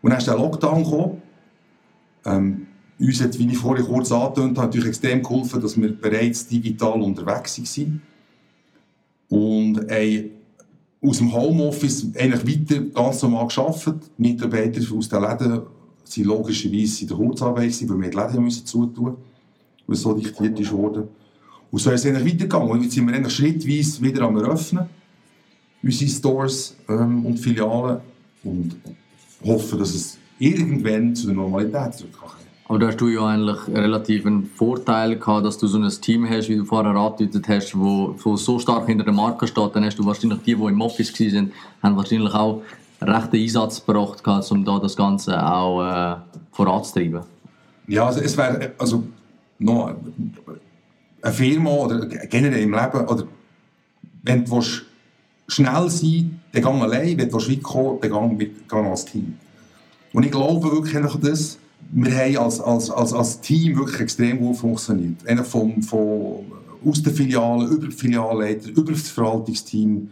Und 0.01 0.10
dann 0.10 0.17
ist 0.17 0.27
der 0.27 0.38
Lockdown 0.38 0.83
gekommen. 0.83 1.21
Ähm, 2.25 2.67
uns 3.00 3.21
hat, 3.21 3.38
wie 3.38 3.48
ich 3.48 3.57
vorhin 3.57 3.86
kurz 3.86 4.12
angetönt 4.12 4.57
habe, 4.57 4.67
natürlich 4.67 4.89
extrem 4.89 5.24
geholfen, 5.24 5.62
dass 5.62 5.79
wir 5.79 5.93
bereits 5.93 6.48
digital 6.48 7.01
unterwegs 7.01 7.60
waren. 7.60 8.01
Und 9.31 9.89
ey, 9.89 10.31
aus 11.01 11.17
dem 11.17 11.33
Homeoffice 11.33 12.05
eigentlich 12.15 12.59
weiter 12.69 12.81
ganz 12.93 13.23
normal 13.23 13.47
gearbeitet. 13.47 14.11
Mitarbeiter 14.17 14.79
aus 14.95 15.09
den 15.09 15.21
Läden 15.21 15.51
waren 15.51 16.25
logischerweise 16.25 17.01
in 17.01 17.07
der 17.07 17.17
Kurzarbeit, 17.17 17.89
weil 17.89 18.01
wir 18.01 18.09
die 18.09 18.17
Läden 18.17 18.43
müssen 18.43 18.65
zutun 18.65 19.17
weil 19.88 19.95
es 19.95 20.03
so 20.03 20.13
diktiert 20.13 20.59
ist 20.59 20.71
worden. 20.71 21.09
Und 21.69 21.79
so 21.79 21.91
ist 21.91 22.05
es 22.05 22.05
eigentlich 22.05 22.33
weitergegangen. 22.33 22.69
Und 22.69 22.83
jetzt 22.83 22.93
sind 22.93 23.07
wir 23.07 23.15
eigentlich 23.15 23.33
schrittweise 23.33 24.01
wieder 24.01 24.23
am 24.23 24.38
Eröffnen, 24.38 24.89
unsere 25.83 26.09
Stores 26.09 26.75
ähm, 26.88 27.25
und 27.25 27.38
Filialen, 27.38 28.00
und 28.43 28.75
hoffen, 29.43 29.79
dass 29.79 29.93
es 29.93 30.17
irgendwann 30.39 31.15
zu 31.15 31.27
der 31.27 31.35
Normalität 31.35 31.93
zurückkommt. 31.93 32.40
Aber 32.68 32.80
da 32.80 32.88
hast 32.88 33.01
du 33.01 33.10
ja 33.10 33.25
eigentlich 33.25 33.68
relativ 33.68 34.25
einen 34.25 34.46
Vorteil 34.46 35.18
gehabt, 35.18 35.46
dass 35.46 35.58
du 35.58 35.68
so 35.68 35.77
ein 35.77 35.89
Team 35.89 36.30
hast, 36.30 36.48
wie 36.48 36.56
du 36.56 36.63
vorher 36.63 36.96
angedeutet 36.96 37.48
hast, 37.50 37.77
wo, 37.77 38.15
wo 38.24 38.38
so 38.38 38.60
stark 38.60 38.86
hinter 38.86 39.03
der 39.03 39.13
Marke 39.13 39.46
steht. 39.48 39.75
Dann 39.75 39.84
hast 39.84 39.98
du 39.98 40.06
wahrscheinlich 40.06 40.39
die, 40.46 40.56
die 40.56 40.63
im 40.63 40.82
Office 40.82 41.20
waren, 41.20 41.51
haben 41.84 41.98
wahrscheinlich 41.98 42.34
auch 42.34 42.62
rechten 43.01 43.36
Einsatz 43.36 43.86
gebracht, 43.86 44.24
gehabt, 44.24 44.51
um 44.51 44.63
da 44.63 44.80
das 44.80 44.96
Ganze 44.96 45.44
auch 45.44 45.82
äh, 45.82 46.15
voranzutreiben. 46.51 47.22
Ja, 47.88 48.06
also 48.06 48.22
es 48.22 48.38
wäre 48.38 48.74
also 48.77 49.03
noch 49.60 49.96
eine 51.22 51.34
Firma 51.34 51.72
oder 51.72 52.06
generell 52.06 52.62
im 52.62 52.74
Leben, 52.74 53.08
oder 53.08 53.24
wenn 54.24 54.46
du 54.46 54.62
schnell 55.48 55.89
sein 55.89 56.41
dann 56.53 56.63
geh 56.63 56.70
allein, 56.70 57.18
wenn 57.18 57.30
du 57.30 57.38
weit 57.38 57.63
kommen 57.63 58.00
dann 58.01 58.38
geh, 58.38 58.51
als 58.70 59.06
Team. 59.06 59.38
Und 60.13 60.24
ich 60.24 60.32
glaube 60.32 60.72
wirklich 60.72 60.96
an 60.96 61.10
das, 61.22 61.58
wir 61.93 62.17
haben 62.17 62.38
als, 62.38 62.62
als, 62.62 62.89
als, 62.89 63.13
als 63.13 63.41
Team 63.41 63.75
wirklich 63.77 64.01
extrem 64.01 64.39
gut 64.39 64.57
funktioniert. 64.57 65.27
Einer 65.27 65.43
vom, 65.43 65.83
von, 65.83 66.45
aus 66.86 67.03
der 67.03 67.13
Filiale, 67.13 67.65
über 67.65 67.88
die 67.88 67.95
Filialleiter, 67.95 68.69
über 68.69 68.93
das 68.93 69.10
Verwaltungsteam, 69.10 70.10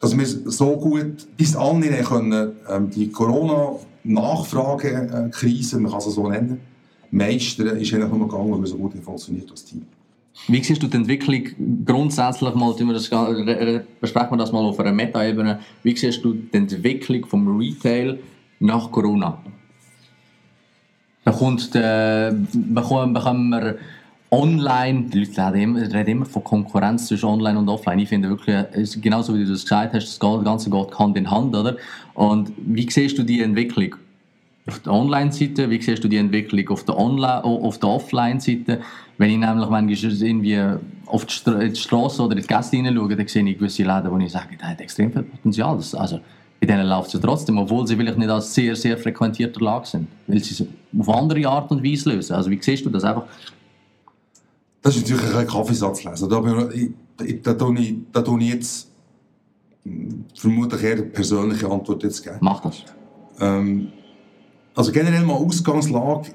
dass 0.00 0.16
wir 0.16 0.26
so 0.26 0.76
gut 0.76 1.28
bis 1.36 1.54
annehmen 1.54 2.02
können, 2.04 2.52
ähm, 2.68 2.90
die 2.90 3.08
Corona-Nachfragekrise, 3.10 5.78
man 5.78 5.92
kann 5.92 6.00
es 6.00 6.06
so 6.06 6.28
nennen, 6.28 6.58
meistern, 7.10 7.66
ist 7.68 7.92
eigentlich 7.92 8.10
nur 8.10 8.28
gegangen, 8.28 8.50
weil 8.52 8.60
wir 8.60 8.66
so 8.66 8.76
gut 8.76 8.94
funktioniert 9.02 9.50
als 9.50 9.64
Team. 9.64 9.82
Wie 10.48 10.64
siehst 10.64 10.82
du 10.82 10.86
die 10.86 10.96
Entwicklung 10.96 11.42
grundsätzlich 11.84 12.54
mal, 12.54 12.74
wir 12.78 12.94
das, 12.94 13.10
besprechen 14.00 14.30
wir 14.30 14.38
das 14.38 14.52
mal 14.52 14.64
auf 14.64 14.80
einer 14.80 14.92
Meta-Ebene, 14.92 15.60
wie 15.82 15.94
siehst 15.96 16.24
du 16.24 16.32
die 16.34 16.56
Entwicklung 16.56 17.26
vom 17.26 17.58
Retail 17.58 18.18
nach 18.58 18.90
Corona? 18.90 19.38
Bekommt, 21.24 21.74
äh, 21.74 22.32
bekommen, 22.52 23.12
bekommen 23.12 23.50
wir 23.50 23.76
online, 24.30 25.04
die 25.12 25.24
Leute 25.24 25.42
reden 25.52 25.76
immer, 25.76 25.80
reden 25.80 26.10
immer 26.10 26.26
von 26.26 26.44
Konkurrenz 26.44 27.08
zwischen 27.08 27.26
online 27.26 27.58
und 27.58 27.68
offline. 27.68 27.98
Ich 27.98 28.08
finde 28.08 28.28
wirklich, 28.28 29.02
genauso 29.02 29.34
wie 29.34 29.44
du 29.44 29.50
das 29.50 29.62
gesagt 29.62 29.94
hast, 29.94 30.06
das 30.06 30.20
Ganze 30.20 30.70
geht 30.70 30.98
Hand 30.98 31.16
in 31.16 31.30
Hand, 31.30 31.54
oder? 31.54 31.76
Und 32.14 32.52
wie 32.56 32.88
siehst 32.88 33.18
du 33.18 33.22
die 33.22 33.42
Entwicklung? 33.42 33.96
Auf 34.66 34.78
der 34.80 34.92
Online-Seite, 34.92 35.68
wie 35.68 35.82
siehst 35.82 36.04
du 36.04 36.08
die 36.08 36.18
Entwicklung 36.18 36.68
auf 36.68 36.84
der, 36.84 36.94
der 36.94 37.88
Offline-Seite? 37.88 38.80
Wenn 39.18 39.30
ich 39.30 39.38
nämlich 39.38 39.68
manchmal 39.68 39.90
irgendwie 39.90 40.62
auf 41.06 41.26
die, 41.26 41.34
Stra 41.34 41.58
die 41.58 41.74
Straße 41.74 42.22
oder 42.22 42.36
in 42.36 42.42
die 42.42 42.46
Gäste 42.46 42.76
hineinschaue, 42.76 43.16
dann 43.16 43.26
sehe 43.26 43.48
ich 43.48 43.58
gewisse 43.58 43.82
Läden, 43.82 44.10
wo 44.10 44.18
ich 44.18 44.30
sage, 44.30 44.56
da 44.58 44.68
hat 44.68 44.80
extrem 44.80 45.12
viel 45.12 45.22
Potenzial. 45.22 45.76
Das, 45.76 45.94
also, 45.94 46.20
bei 46.60 46.66
denen 46.66 46.86
läuft 46.86 47.08
es 47.08 47.14
ja 47.14 47.20
trotzdem, 47.20 47.56
obwohl 47.56 47.86
sie 47.86 47.96
vielleicht 47.96 48.18
nicht 48.18 48.28
als 48.28 48.54
sehr, 48.54 48.76
sehr 48.76 48.98
frequentierter 48.98 49.60
Lage 49.60 49.86
sind, 49.86 50.08
weil 50.26 50.44
sie 50.44 50.62
es 50.62 51.00
auf 51.00 51.08
andere 51.08 51.48
Art 51.48 51.70
und 51.70 51.82
Weise 51.82 52.10
lösen. 52.10 52.34
Also 52.34 52.50
wie 52.50 52.60
siehst 52.60 52.84
du 52.84 52.90
das 52.90 53.02
einfach? 53.02 53.24
Das 54.82 54.96
ist 54.96 55.08
natürlich 55.08 55.34
ein 55.34 55.46
Kaffeesatz 55.46 56.04
lesen. 56.04 56.28
Da, 56.28 56.40
da, 56.40 57.54
tue 57.54 57.78
ich, 57.78 57.94
da 58.12 58.22
tue 58.22 58.42
ich 58.42 58.48
jetzt 58.50 58.88
vermutlich 60.34 60.82
eher 60.82 60.92
eine 60.92 61.02
persönliche 61.02 61.70
Antwort 61.70 62.02
jetzt 62.02 62.22
geben. 62.22 62.36
Mach 62.40 62.60
das. 62.60 62.84
Ähm, 63.40 63.88
also 64.74 64.92
generell 64.92 65.24
mal 65.24 65.34
Ausgangslage 65.34 66.30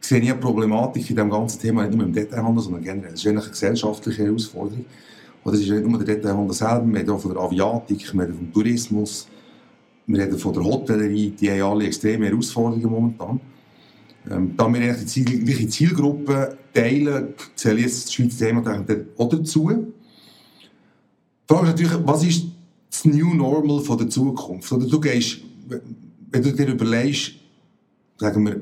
sehe 0.00 0.20
ich 0.20 0.30
eine 0.30 0.40
Problematik 0.40 1.08
in 1.08 1.16
diesem 1.16 1.30
ganzen 1.30 1.60
Thema 1.60 1.84
nicht 1.86 1.96
nur 1.96 2.06
im 2.06 2.12
Detailhandel, 2.12 2.62
sondern 2.62 2.82
generell. 2.82 3.12
Es 3.12 3.20
ist 3.20 3.26
eigentlich 3.28 3.44
eine 3.44 3.52
gesellschaftliche 3.52 4.24
Herausforderung. 4.24 4.84
Und 5.44 5.54
es 5.54 5.60
ist 5.60 5.70
nicht 5.70 5.86
nur 5.86 6.02
der 6.02 6.16
Detailhandel 6.16 6.54
selber, 6.54 6.86
wir 6.86 6.98
reden 6.98 7.10
auch 7.10 7.20
von 7.20 7.32
der 7.32 7.42
Aviatik, 7.42 8.12
wir 8.12 8.22
reden 8.22 8.34
vom 8.34 8.52
Tourismus, 8.52 9.28
wir 10.12 10.24
reden 10.24 10.38
von 10.38 10.52
der 10.52 10.64
Hotellerie, 10.64 11.30
die 11.30 11.50
haben 11.50 11.62
alle 11.62 11.86
extreme 11.86 12.26
Herausforderungen 12.26 12.90
momentan. 12.90 13.40
Ähm, 14.30 14.54
da 14.56 14.72
wir 14.72 14.92
die 14.92 15.24
gleiche 15.24 15.68
Zielgruppe 15.68 16.56
teilen, 16.72 17.34
zähle 17.56 17.78
ich 17.78 17.86
jetzt 17.86 18.04
das 18.04 18.12
Schweizer 18.12 18.46
Thema 18.46 18.84
auch 19.16 19.28
dazu. 19.28 19.70
Die 19.70 21.54
Frage 21.54 21.66
ist 21.66 21.72
natürlich, 21.72 22.06
was 22.06 22.24
ist 22.24 22.44
das 22.90 23.04
New 23.04 23.34
Normal 23.34 23.80
von 23.80 23.98
der 23.98 24.08
Zukunft? 24.08 24.70
Oder 24.70 24.86
du 24.86 25.00
gehst, 25.00 25.38
wenn 26.30 26.42
du 26.42 26.52
dir 26.52 26.68
überlegst, 26.68 27.32
sagen 28.18 28.46
wir, 28.46 28.60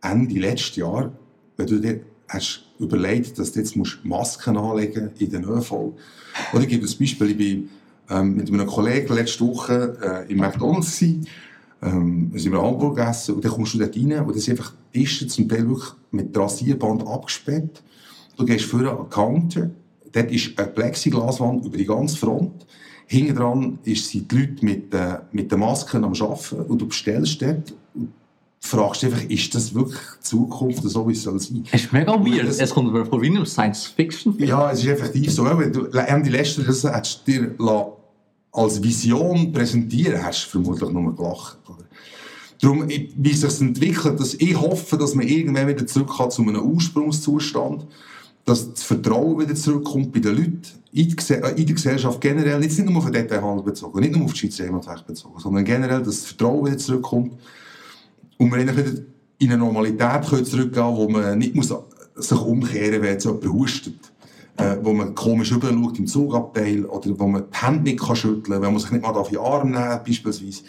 Ende 0.00 0.40
letzten 0.40 0.80
Jahr, 0.80 1.12
wenn 1.56 1.66
du 1.66 1.78
dir 1.78 2.00
hast 2.28 2.64
überlegt, 2.78 3.38
dass 3.38 3.52
du 3.52 3.60
jetzt 3.60 3.76
Masken 4.04 4.56
anlegen 4.56 5.04
musst 5.04 5.20
in 5.20 5.30
den 5.30 5.44
ÖV. 5.44 5.72
Oder 6.52 6.62
ich 6.62 6.68
gebe 6.68 6.86
ein 6.86 6.98
Beispiel, 6.98 7.30
ich 7.30 7.36
bin 7.36 7.68
ähm, 8.10 8.36
mit 8.36 8.48
einem 8.48 8.66
Kollegen 8.66 9.14
letzte 9.14 9.46
Woche 9.46 9.96
äh, 10.26 10.32
im 10.32 10.38
McDonalds 10.38 10.98
gewesen, 10.98 11.26
ähm, 11.82 12.32
sind 12.34 12.52
wir 12.52 12.62
Hamburg 12.62 12.96
gegessen 12.96 13.34
und 13.34 13.44
dann 13.44 13.52
kommst 13.52 13.74
du 13.74 13.78
dort 13.78 13.96
rein 13.96 14.20
und 14.20 14.36
das 14.36 14.44
sind 14.44 14.58
einfach 14.58 14.72
Tische 14.92 15.26
zum 15.26 15.48
Teil 15.48 15.68
wirklich 15.68 15.90
mit 16.10 16.36
Rasierband 16.36 17.06
abgesperrt. 17.06 17.82
Du 18.36 18.44
gehst 18.44 18.64
vor 18.64 18.80
einen 18.80 19.10
Counter, 19.10 19.70
dort 20.12 20.30
ist 20.30 20.58
eine 20.58 20.68
Plexiglaswand 20.68 21.64
über 21.64 21.76
die 21.76 21.86
ganze 21.86 22.16
Front. 22.16 22.66
Hinten 23.06 23.34
dran 23.34 23.78
sind 23.84 24.30
die 24.30 24.36
Leute 24.36 24.64
mit, 24.64 24.94
äh, 24.94 25.18
mit 25.32 25.50
den 25.50 25.58
Masken 25.58 26.04
am 26.04 26.12
Arbeiten 26.12 26.62
und 26.62 26.80
du 26.80 26.86
bestellst 26.86 27.42
dort 27.42 27.74
fragst 28.64 29.02
du 29.02 29.06
einfach, 29.08 29.24
ist 29.24 29.54
das 29.54 29.74
wirklich 29.74 29.98
die 30.18 30.22
Zukunft, 30.22 30.82
so 30.84 31.06
wie 31.08 31.12
es 31.12 31.22
soll 31.22 31.38
sein? 31.40 31.64
Es 31.72 31.82
ist 31.82 31.92
mega 31.92 32.12
weird. 32.12 32.48
Es 32.48 32.70
kommt 32.70 32.92
mir 32.92 33.04
vor 33.04 33.20
wie 33.20 33.26
einem 33.26 33.44
Science-Fiction. 33.44 34.36
Ja, 34.38 34.70
es 34.70 34.78
ist 34.78 34.86
effektiv 34.86 35.32
so. 35.32 35.44
Wenn 35.44 35.72
du 35.72 35.86
Ende 35.86 36.30
letzten 36.30 36.64
das 36.64 36.84
hättest 36.84 37.26
dir 37.26 37.54
als 38.52 38.82
Vision 38.82 39.52
präsentieren 39.52 40.22
hast 40.22 40.44
du 40.44 40.50
vermutlich 40.50 40.90
nur 40.90 41.14
gelacht. 41.14 41.58
Oder? 41.68 41.84
Darum, 42.60 42.88
wie 42.88 43.32
sich 43.32 43.60
entwickelt, 43.60 44.20
dass 44.20 44.34
ich 44.34 44.58
hoffe, 44.58 44.96
dass 44.96 45.14
man 45.14 45.26
irgendwann 45.26 45.66
wieder 45.66 45.86
zurückkommt 45.86 46.32
zu 46.32 46.42
einem 46.42 46.62
Ursprungszustand, 46.62 47.86
dass 48.44 48.72
das 48.72 48.84
Vertrauen 48.84 49.40
wieder 49.40 49.56
zurückkommt 49.56 50.12
bei 50.12 50.20
den 50.20 50.36
Leuten, 50.36 50.62
in, 50.92 51.16
äh, 51.18 51.50
in 51.56 51.66
der 51.66 51.74
Gesellschaft 51.74 52.20
generell, 52.20 52.60
nicht 52.60 52.78
nur 52.78 52.96
auf 52.96 53.04
den 53.04 53.14
Detailhandel 53.14 53.64
bezogen, 53.64 54.00
nicht 54.00 54.14
nur 54.14 54.26
auf 54.26 54.34
die 54.34 54.52
Schweizer 54.52 55.04
bezogen, 55.04 55.40
sondern 55.40 55.64
generell, 55.64 55.98
dass 55.98 56.20
das 56.20 56.26
Vertrauen 56.26 56.66
wieder 56.66 56.78
zurückkommt 56.78 57.32
und 58.42 58.52
wir 58.52 58.76
wieder 58.76 59.02
in 59.38 59.48
eine 59.48 59.58
Normalität 59.58 60.26
können 60.28 60.44
zurückgehen 60.44 60.96
wo 60.96 61.08
man 61.08 61.38
nicht 61.38 61.54
muss 61.54 61.74
sich 62.14 62.40
umkehren 62.40 63.00
muss, 63.00 63.08
wenn 63.08 63.18
jemand 63.18 63.52
hustet. 63.52 64.12
Äh, 64.58 64.76
wo 64.82 64.92
man 64.92 65.14
komisch 65.14 65.50
rüberschaut 65.50 65.98
im 65.98 66.06
Zugabteil 66.06 66.84
oder 66.84 67.18
wo 67.18 67.26
man 67.26 67.44
die 67.50 67.58
Hände 67.58 67.82
nicht 67.84 68.00
kann 68.00 68.14
schütteln 68.14 68.42
kann, 68.42 68.62
wenn 68.62 68.72
man 68.72 68.80
sich 68.80 68.90
nicht 68.90 69.02
mal 69.02 69.14
auf 69.14 69.30
die 69.30 69.38
Arme 69.38 69.70
nehmen 69.70 70.00
beispielsweise. 70.06 70.62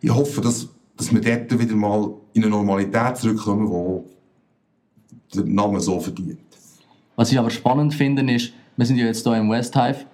Ich 0.00 0.14
hoffe, 0.14 0.40
dass, 0.40 0.68
dass 0.96 1.12
wir 1.12 1.20
dort 1.20 1.58
wieder 1.58 1.74
mal 1.74 2.14
in 2.32 2.44
eine 2.44 2.50
Normalität 2.50 3.16
zurückkommen, 3.16 4.04
die 5.32 5.36
der 5.36 5.46
Name 5.46 5.80
so 5.80 5.98
verdient. 5.98 6.38
Was 7.16 7.32
ich 7.32 7.38
aber 7.38 7.50
spannend 7.50 7.92
finde, 7.92 8.32
ist, 8.32 8.52
wir 8.76 8.86
sind 8.86 8.98
ja 8.98 9.06
jetzt 9.06 9.24
hier 9.24 9.36
im 9.36 9.50
West 9.50 9.74
Hive 9.74 10.06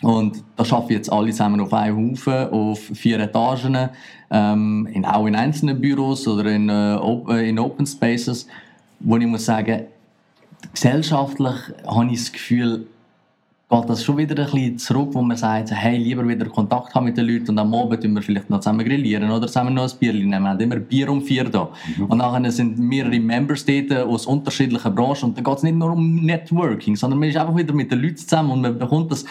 und 0.00 0.42
da 0.56 0.64
arbeiten 0.64 0.92
jetzt 0.94 1.12
alle 1.12 1.30
zusammen 1.30 1.60
auf 1.60 1.72
einem 1.72 2.12
Haufen, 2.12 2.50
auf 2.50 2.80
vier 2.80 3.20
Etagen, 3.20 3.90
ähm, 4.30 4.88
in, 4.92 5.04
auch 5.04 5.26
in 5.26 5.36
einzelnen 5.36 5.80
Büros 5.80 6.26
oder 6.26 6.50
in, 6.50 6.68
äh, 6.68 7.48
in 7.48 7.58
Open 7.58 7.86
Spaces, 7.86 8.46
wo 9.00 9.16
ich 9.16 9.26
muss 9.26 9.44
sagen, 9.44 9.82
gesellschaftlich 10.72 11.54
habe 11.86 12.06
ich 12.06 12.18
das 12.18 12.32
Gefühl, 12.32 12.86
geht 13.72 13.88
das 13.88 14.04
schon 14.04 14.18
wieder 14.18 14.38
ein 14.38 14.50
bisschen 14.50 14.78
zurück, 14.78 15.08
wo 15.12 15.22
man 15.22 15.36
sagt, 15.36 15.70
hey, 15.70 15.96
lieber 15.96 16.28
wieder 16.28 16.44
Kontakt 16.46 16.94
haben 16.94 17.06
mit 17.06 17.16
den 17.16 17.26
Leuten 17.26 17.50
und 17.50 17.58
am 17.58 17.74
Abend 17.74 18.02
tun 18.02 18.12
wir 18.12 18.20
vielleicht 18.20 18.50
noch 18.50 18.60
zusammen 18.60 18.84
grillieren 18.84 19.30
oder 19.30 19.46
zusammen 19.46 19.72
noch 19.72 19.90
ein 19.90 19.98
Bier 19.98 20.12
nehmen. 20.12 20.42
Wir 20.42 20.50
haben 20.50 20.60
immer 20.60 20.76
Bier 20.76 21.08
um 21.08 21.22
vier 21.22 21.44
da. 21.44 21.70
Mhm. 21.96 22.04
Und 22.04 22.18
nachher 22.18 22.50
sind 22.50 22.78
mehrere 22.78 23.18
Members 23.18 23.64
dort 23.64 23.92
aus 23.92 24.26
unterschiedlichen 24.26 24.94
Branchen 24.94 25.30
und 25.30 25.38
da 25.38 25.42
geht 25.42 25.56
es 25.56 25.62
nicht 25.62 25.76
nur 25.76 25.92
um 25.92 26.16
Networking, 26.16 26.96
sondern 26.96 27.18
man 27.18 27.30
ist 27.30 27.36
einfach 27.38 27.56
wieder 27.56 27.72
mit 27.72 27.90
den 27.90 28.02
Leuten 28.02 28.16
zusammen 28.18 28.50
und 28.50 28.60
man 28.60 28.78
bekommt 28.78 29.10
das, 29.10 29.24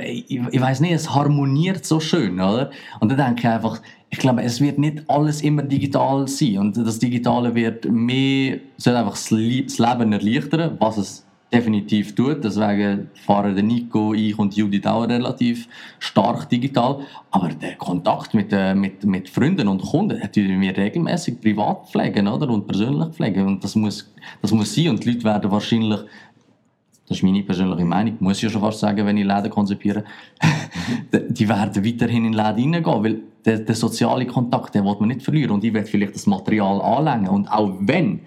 ich, 0.00 0.40
ich 0.50 0.60
weiß 0.60 0.80
nicht, 0.80 0.92
es 0.92 1.14
harmoniert 1.14 1.84
so 1.84 2.00
schön, 2.00 2.40
oder? 2.40 2.70
Und 2.98 3.10
dann 3.10 3.18
denke 3.18 3.42
ich 3.42 3.48
einfach, 3.48 3.80
ich 4.10 4.18
glaube, 4.18 4.42
es 4.42 4.60
wird 4.60 4.78
nicht 4.78 5.08
alles 5.08 5.42
immer 5.42 5.62
digital 5.62 6.26
sein 6.26 6.58
und 6.58 6.76
das 6.76 6.98
Digitale 6.98 7.54
wird 7.54 7.84
mehr, 7.88 8.58
soll 8.78 8.96
einfach 8.96 9.12
das 9.12 9.30
Leben 9.30 10.12
erleichtern, 10.12 10.76
was 10.80 10.96
es 10.96 11.25
definitiv 11.52 12.14
tut. 12.14 12.42
Deswegen 12.44 13.08
fahren 13.14 13.54
der 13.54 13.64
Nico, 13.64 14.14
ich 14.14 14.38
und 14.38 14.56
Judith 14.56 14.86
auch 14.86 15.08
relativ 15.08 15.68
stark 15.98 16.48
digital. 16.48 17.00
Aber 17.30 17.48
der 17.48 17.76
Kontakt 17.76 18.34
mit, 18.34 18.52
äh, 18.52 18.74
mit, 18.74 19.04
mit 19.04 19.28
Freunden 19.28 19.68
und 19.68 19.82
Kunden, 19.82 20.20
den 20.34 20.60
wir 20.60 20.76
regelmäßig 20.76 21.40
privat 21.40 21.88
pflegen 21.88 22.28
oder? 22.28 22.48
und 22.48 22.66
persönlich 22.66 23.08
pflegen. 23.08 23.46
Und 23.46 23.62
das 23.62 23.74
muss, 23.76 24.12
das 24.42 24.52
muss 24.52 24.74
sein. 24.74 24.88
Und 24.88 25.04
die 25.04 25.10
Leute 25.12 25.24
werden 25.24 25.50
wahrscheinlich 25.50 26.00
das 27.08 27.18
ist 27.18 27.22
meine 27.22 27.42
persönliche 27.44 27.84
Meinung, 27.84 28.16
muss 28.18 28.38
ich 28.38 28.42
ja 28.42 28.50
schon 28.50 28.60
fast 28.60 28.80
sagen, 28.80 29.06
wenn 29.06 29.16
ich 29.16 29.24
Läden 29.24 29.48
konzipiere, 29.48 30.02
die 31.28 31.48
werden 31.48 31.84
weiterhin 31.84 32.24
in 32.24 32.32
Läden 32.32 32.74
reingehen, 32.74 32.84
weil 32.84 33.20
der, 33.44 33.60
der 33.60 33.74
soziale 33.76 34.26
Kontakt, 34.26 34.74
den 34.74 34.84
will 34.84 34.96
man 34.98 35.08
nicht 35.10 35.22
verlieren 35.22 35.52
und 35.52 35.62
ich 35.62 35.72
werde 35.72 35.86
vielleicht 35.86 36.16
das 36.16 36.26
Material 36.26 36.80
anlängen 36.80 37.28
und 37.28 37.46
auch 37.46 37.72
wenn 37.80 38.22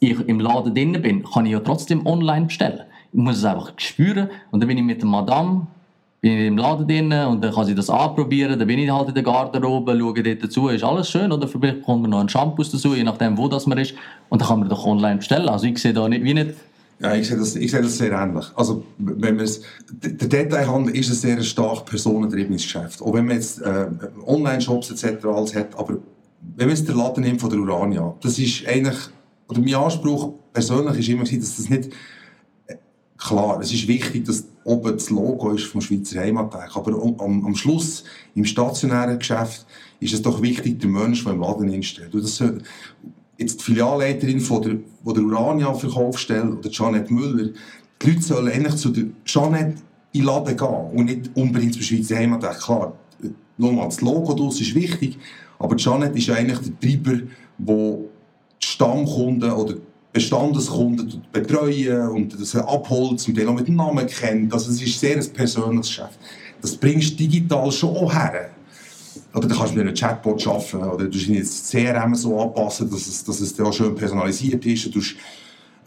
ich 0.00 0.18
im 0.28 0.40
Laden 0.40 0.74
drin 0.74 1.00
bin, 1.00 1.22
kann 1.22 1.46
ich 1.46 1.52
ja 1.52 1.60
trotzdem 1.60 2.06
online 2.06 2.46
bestellen. 2.46 2.80
Ich 3.12 3.18
muss 3.18 3.38
es 3.38 3.44
einfach 3.44 3.72
spüren 3.76 4.28
und 4.50 4.60
dann 4.60 4.68
bin 4.68 4.78
ich 4.78 4.84
mit 4.84 5.00
der 5.00 5.08
Madame 5.08 5.66
bin 6.20 6.32
ich 6.32 6.46
im 6.46 6.58
Laden 6.58 6.86
drin 6.86 7.12
und 7.12 7.42
dann 7.42 7.54
kann 7.54 7.64
sie 7.64 7.74
das 7.74 7.88
anprobieren, 7.88 8.58
dann 8.58 8.68
bin 8.68 8.78
ich 8.78 8.90
halt 8.90 9.08
in 9.08 9.14
der 9.14 9.22
Garderobe, 9.22 9.96
schaue 9.98 10.22
dort 10.22 10.44
dazu, 10.44 10.68
ist 10.68 10.84
alles 10.84 11.08
schön 11.08 11.32
oder 11.32 11.48
vielleicht 11.48 11.82
kommt 11.82 12.02
man 12.02 12.10
noch 12.10 12.20
ein 12.20 12.28
Shampoo 12.28 12.62
dazu, 12.62 12.94
je 12.94 13.04
nachdem 13.04 13.38
wo 13.38 13.48
das 13.48 13.66
man 13.66 13.78
ist 13.78 13.94
und 14.28 14.40
dann 14.40 14.48
kann 14.48 14.60
man 14.60 14.68
doch 14.68 14.84
online 14.84 15.16
bestellen. 15.16 15.48
Also 15.48 15.66
ich 15.66 15.78
sehe 15.78 15.92
da 15.92 16.08
nicht, 16.08 16.22
wie 16.24 16.34
nicht 16.34 16.54
ja, 17.02 17.14
ich 17.14 17.28
sehe 17.28 17.38
das, 17.38 17.56
ich 17.56 17.70
sehe 17.70 17.80
das 17.80 17.96
sehr 17.96 18.12
ähnlich. 18.12 18.44
Also, 18.56 18.84
wenn 18.98 19.36
man 19.36 19.46
es, 19.46 19.62
der 19.88 20.28
Detailhandel 20.28 20.94
ist 20.94 21.08
ein 21.08 21.14
sehr 21.14 21.42
stark 21.42 21.86
personentriebenes 21.86 22.64
Geschäft. 22.64 23.00
Auch 23.00 23.14
wenn 23.14 23.24
man 23.24 23.36
jetzt 23.36 23.62
äh, 23.62 23.86
Online-Shops 24.26 24.90
etc. 24.90 25.24
alles 25.24 25.54
hat, 25.54 25.78
aber 25.78 25.96
wenn 26.56 26.68
man 26.68 26.76
jetzt 26.76 26.86
den 26.86 26.98
Laden 26.98 27.24
nimmt 27.24 27.40
von 27.40 27.48
der 27.48 27.58
Urania, 27.58 28.14
das 28.20 28.38
ist 28.38 28.68
eigentlich 28.68 28.98
oder 29.50 29.60
mein 29.60 29.74
Anspruch 29.74 30.34
persönlich 30.52 30.98
ist 31.00 31.08
immer 31.08 31.24
dass 31.24 31.56
das 31.56 31.68
nicht 31.68 31.90
äh, 32.66 32.76
klar, 33.18 33.60
es 33.60 33.72
ist 33.72 33.88
wichtig, 33.88 34.24
dass 34.24 34.46
oben 34.64 34.92
das 34.92 35.10
Logo 35.10 35.50
ist 35.50 35.64
vom 35.64 35.80
Schweizer 35.80 36.20
Heimatwerk, 36.20 36.76
aber 36.76 36.92
am, 37.02 37.44
am 37.44 37.54
Schluss 37.54 38.04
im 38.34 38.44
stationären 38.44 39.18
Geschäft 39.18 39.66
ist 39.98 40.14
es 40.14 40.22
doch 40.22 40.40
wichtig, 40.40 40.78
der 40.80 40.88
Mensch, 40.88 41.24
der 41.24 41.32
im 41.32 41.40
Laden 41.40 41.82
steht. 41.82 42.14
Und 42.14 42.22
das, 42.22 42.42
jetzt 43.38 43.60
die 43.60 43.64
Filialleiterin 43.64 44.40
von 44.40 44.62
der, 44.62 44.76
von 45.02 45.14
der 45.14 45.24
Urania 45.24 45.74
Verkaufsstelle 45.74 46.56
oder 46.56 46.70
Janet 46.70 47.10
Müller, 47.10 47.50
die 48.00 48.10
Leute 48.10 48.22
sollen 48.22 48.52
eigentlich 48.52 48.76
zu 48.76 48.90
der 48.90 49.06
Janet 49.26 49.76
in 50.12 50.20
den 50.20 50.24
Laden 50.26 50.56
gehen 50.56 50.90
und 50.92 51.04
nicht 51.06 51.30
unbedingt 51.34 51.74
zum 51.74 51.82
Schweizer 51.82 52.16
Heimatwerk. 52.16 52.60
Klar, 52.60 52.92
nochmal, 53.56 53.86
das 53.86 54.00
Logo 54.00 54.48
ist 54.48 54.74
wichtig, 54.74 55.18
aber 55.58 55.76
Janet 55.76 56.16
ist 56.16 56.30
eigentlich 56.30 56.58
der 56.58 56.80
Treiber, 56.80 57.22
der 57.58 57.98
Stammkunden 58.62 59.50
oder 59.50 59.74
Bestandeskunden 60.12 61.22
betreuen 61.32 62.08
und 62.08 62.40
das 62.40 62.56
abholen, 62.56 63.16
zum 63.16 63.34
Teil 63.34 63.48
auch 63.48 63.54
mit 63.54 63.68
dem 63.68 63.76
Namen 63.76 64.06
kennen. 64.06 64.52
Also 64.52 64.70
es 64.70 64.82
ist 64.82 64.98
sehr 64.98 65.16
ein 65.16 65.32
persönliches 65.32 65.86
Geschäft. 65.86 66.18
Das 66.60 66.76
bringst 66.76 67.12
du 67.12 67.16
digital 67.16 67.70
schon 67.70 67.96
auch 67.96 68.12
her. 68.12 68.50
Oder 69.34 69.46
du 69.46 69.56
kannst 69.56 69.74
mit 69.74 69.86
einem 69.86 69.94
Chatbot 69.94 70.44
arbeiten 70.46 70.76
oder 70.76 71.04
du 71.04 71.10
kannst 71.10 71.28
jetzt 71.28 71.70
CRM 71.70 72.14
so 72.14 72.40
anpassen, 72.40 72.90
dass 72.90 73.06
es, 73.06 73.24
dass 73.24 73.40
es 73.40 73.58
auch 73.60 73.72
schön 73.72 73.94
personalisiert 73.94 74.66
ist. 74.66 74.86
Du 74.86 74.92
kannst 74.92 75.14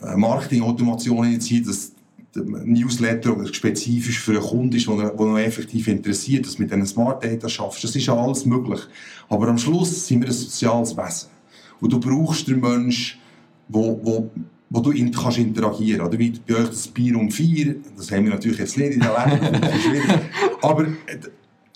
äh, 0.02 0.16
Marketing-Automation 0.16 1.26
initiieren, 1.26 1.68
dass 1.68 1.92
Newsletter 2.36 3.54
spezifisch 3.54 4.20
für 4.20 4.32
einen 4.32 4.42
Kunden 4.42 4.76
ist, 4.76 4.88
der 4.88 4.96
noch 4.96 5.38
effektiv 5.38 5.88
interessiert, 5.88 6.46
dass 6.46 6.56
du 6.56 6.64
mit 6.64 6.72
diesen 6.72 6.86
Smart 6.86 7.24
Data 7.24 7.48
schaffst. 7.48 7.84
Das 7.84 7.96
ist 7.96 8.06
ja 8.06 8.16
alles 8.16 8.46
möglich. 8.46 8.80
Aber 9.30 9.48
am 9.48 9.58
Schluss 9.58 10.08
sind 10.08 10.22
wir 10.22 10.28
ein 10.28 10.34
soziales 10.34 10.98
Wesen. 10.98 11.33
Und 11.84 11.92
du 11.92 12.00
brauchst 12.00 12.48
den 12.48 12.62
Menschen, 12.62 13.20
wo, 13.68 14.00
wo, 14.02 14.32
wo 14.70 14.80
du 14.80 14.92
in, 14.92 15.12
kannst 15.12 15.38
interagieren 15.38 16.00
kannst. 16.00 16.18
Wie 16.18 16.32
bei 16.48 16.56
euch 16.56 16.70
das 16.70 16.88
Bier 16.88 17.18
um 17.18 17.30
vier, 17.30 17.76
das 17.98 18.10
haben 18.10 18.24
wir 18.24 18.32
natürlich 18.32 18.60
jetzt 18.60 18.78
nicht 18.78 18.94
in 18.94 19.02
der 19.02 19.40
Leben, 19.92 20.22
aber 20.62 20.88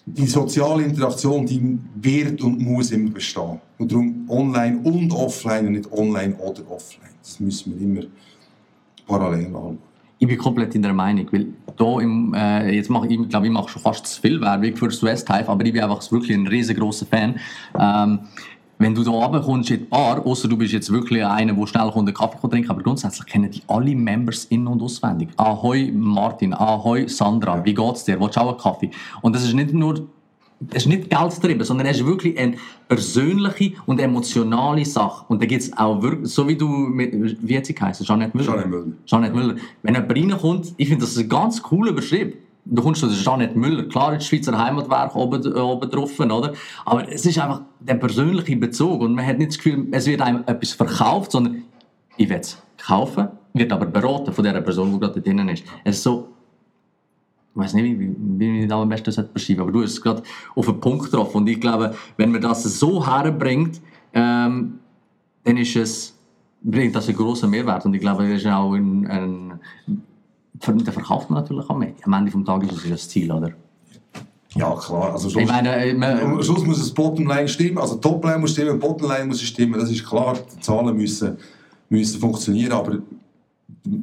die 0.05 0.25
soziale 0.25 0.83
Interaktion, 0.83 1.45
die 1.45 1.77
wird 1.95 2.41
und 2.41 2.57
muss 2.61 2.91
immer 2.91 3.09
bestehen. 3.09 3.59
Und 3.77 3.91
darum 3.91 4.25
online 4.29 4.79
und 4.81 5.11
offline 5.11 5.67
und 5.67 5.73
nicht 5.73 5.91
online 5.91 6.33
oder 6.35 6.61
offline. 6.71 7.11
Das 7.21 7.37
müssen 7.41 7.77
wir 7.77 7.81
immer 7.85 8.07
parallel 9.05 9.47
anschauen. 9.47 9.77
Ich 10.19 10.27
bin 10.27 10.37
komplett 10.37 10.73
in 10.73 10.83
der 10.83 10.93
Meinung, 10.93 11.27
weil 11.31 11.47
da 11.75 11.99
im, 11.99 12.33
äh, 12.33 12.73
jetzt 12.73 12.89
mache 12.89 13.07
ich, 13.07 13.29
glaube 13.29 13.45
ich, 13.45 13.51
mache 13.51 13.69
schon 13.69 13.81
fast 13.81 14.07
zu 14.07 14.21
viel 14.21 14.39
Werbung 14.39 14.75
für 14.77 14.87
das 14.87 15.03
West 15.03 15.27
Hive, 15.31 15.49
aber 15.49 15.65
ich 15.65 15.73
bin 15.73 15.83
einfach 15.83 16.09
wirklich 16.09 16.35
ein 16.35 16.47
riesengroßer 16.47 17.05
Fan. 17.05 17.39
Ähm, 17.77 18.19
wenn 18.79 18.93
du 18.93 19.03
da 19.03 19.11
runterkommst 19.11 19.71
in 19.71 19.79
die 19.79 19.85
Bar, 19.85 20.25
außer 20.25 20.47
du 20.47 20.57
bist 20.57 20.73
jetzt 20.73 20.91
wirklich 20.91 21.25
einer, 21.25 21.53
der 21.53 21.67
schnell 21.67 21.89
einen 21.89 22.13
Kaffee 22.13 22.47
trinken 22.47 22.69
aber 22.69 22.83
grundsätzlich 22.83 23.25
kennen 23.25 23.49
die 23.49 23.61
alle 23.67 23.95
Members 23.95 24.45
in- 24.45 24.67
und 24.67 24.81
auswendig. 24.81 25.29
Ahoi 25.37 25.91
Martin, 25.93 26.53
ahoi 26.53 27.07
Sandra, 27.07 27.63
wie 27.65 27.73
geht's 27.73 28.03
dir? 28.03 28.19
Willst 28.19 28.35
du 28.35 28.41
auch 28.41 28.49
einen 28.49 28.57
Kaffee? 28.57 28.91
Und 29.21 29.35
das 29.35 29.43
ist 29.43 29.53
nicht 29.53 29.73
nur 29.73 30.07
es 30.71 30.83
ist 30.83 30.87
nicht 30.87 31.09
geldgetrieben, 31.09 31.63
sondern 31.63 31.85
es 31.85 31.97
ist 31.97 32.05
wirklich 32.07 32.37
eine 32.37 32.55
persönliche 32.87 33.73
und 33.85 33.99
emotionale 33.99 34.83
Sache. 34.85 35.23
Und 35.27 35.39
da 35.41 35.45
gibt 35.45 35.61
es 35.61 35.77
auch 35.77 36.01
wirklich, 36.01 36.31
so 36.31 36.47
wie 36.47 36.55
du, 36.55 36.67
mit, 36.67 37.37
wie 37.47 37.57
hat 37.57 37.67
sie 37.67 37.75
geheißen? 37.75 38.03
Jeanette 38.03 38.35
Müller? 38.35 38.53
Jeanette 38.53 38.67
Müller. 38.67 38.85
Jeanette 39.05 39.35
Müller. 39.35 39.55
Wenn 39.83 39.93
jemand 39.93 40.11
reinkommt, 40.11 40.73
ich 40.77 40.87
finde 40.87 41.05
das 41.05 41.15
ein 41.15 41.29
ganz 41.29 41.61
cooler 41.61 41.93
Beschrieb 41.93 42.37
du 42.69 42.81
kommst 42.81 43.01
zu 43.01 43.09
Jeanette 43.09 43.57
Müller, 43.57 43.83
klar 43.83 44.13
ist 44.13 44.19
das 44.19 44.27
Schweizer 44.27 44.57
Heimatwerk 44.57 45.15
oben, 45.15 45.53
oben 45.53 45.89
drauf, 45.89 46.19
oder? 46.19 46.53
aber 46.85 47.11
es 47.11 47.25
ist 47.25 47.39
einfach 47.39 47.61
der 47.79 47.95
persönliche 47.95 48.55
Bezug 48.55 49.01
und 49.01 49.15
man 49.15 49.25
hat 49.25 49.37
nicht 49.37 49.51
das 49.51 49.57
Gefühl, 49.57 49.87
es 49.91 50.05
wird 50.05 50.21
einem 50.21 50.43
etwas 50.45 50.73
verkauft, 50.73 51.31
sondern 51.31 51.63
ich 52.17 52.29
will 52.29 52.37
es 52.37 52.61
kaufen, 52.77 53.29
wird 53.53 53.71
aber 53.71 53.85
beraten 53.85 54.33
von 54.33 54.43
der 54.43 54.59
Person, 54.61 54.93
die 54.93 54.99
gerade 54.99 55.21
drin 55.21 55.47
ist. 55.49 55.63
Es 55.83 55.97
ist 55.97 56.03
so, 56.03 56.29
ich 57.53 57.61
weiß 57.61 57.73
nicht, 57.73 57.99
wie, 57.99 58.15
wie 58.17 58.61
ich 58.61 58.67
das 58.67 58.79
am 58.79 58.89
besten 58.89 59.29
beschreiben 59.33 59.61
aber 59.61 59.71
du 59.71 59.81
hast 59.81 59.91
es 59.91 60.01
gerade 60.01 60.23
auf 60.55 60.65
den 60.65 60.79
Punkt 60.79 61.05
getroffen 61.05 61.37
und 61.37 61.47
ich 61.47 61.59
glaube, 61.59 61.95
wenn 62.17 62.31
man 62.31 62.41
das 62.41 62.63
so 62.63 63.05
herbringt, 63.05 63.81
ähm, 64.13 64.79
dann 65.43 65.57
ist 65.57 65.75
es, 65.75 66.17
bringt 66.61 66.95
das 66.95 67.07
einen 67.07 67.17
grossen 67.17 67.49
Mehrwert 67.49 67.85
und 67.85 67.93
ich 67.93 68.01
glaube, 68.01 68.27
das 68.27 68.41
ist 68.41 68.47
auch 68.47 68.73
ein, 68.73 69.07
ein 69.07 69.59
dann 70.59 70.79
verkauft 70.79 71.29
man 71.29 71.41
natürlich 71.41 71.69
auch 71.69 71.77
mehr. 71.77 71.93
Am 72.03 72.13
Ende 72.13 72.31
des 72.31 72.43
Tages 72.45 72.71
ist 72.71 72.83
es 72.85 72.89
das 72.89 73.09
Ziel, 73.09 73.31
oder? 73.31 73.51
Ja, 74.55 74.75
klar. 74.75 75.13
Also 75.13 75.29
Schluss, 75.29 75.43
ich 75.43 75.49
meine, 75.49 75.75
äh, 75.75 75.93
man, 75.93 76.19
am 76.19 76.43
Schluss 76.43 76.65
muss 76.65 76.79
das 76.79 76.91
Bottomline 76.91 77.47
stimmen, 77.47 77.77
also 77.77 77.95
Topline 77.95 78.39
muss 78.39 78.51
stimmen, 78.51 78.79
Bottomline 78.79 79.25
muss 79.25 79.41
stimmen, 79.41 79.79
das 79.79 79.91
ist 79.91 80.05
klar. 80.05 80.37
Die 80.55 80.59
Zahlen 80.61 80.95
müssen, 80.95 81.37
müssen 81.89 82.19
funktionieren, 82.19 82.71
aber 82.71 82.99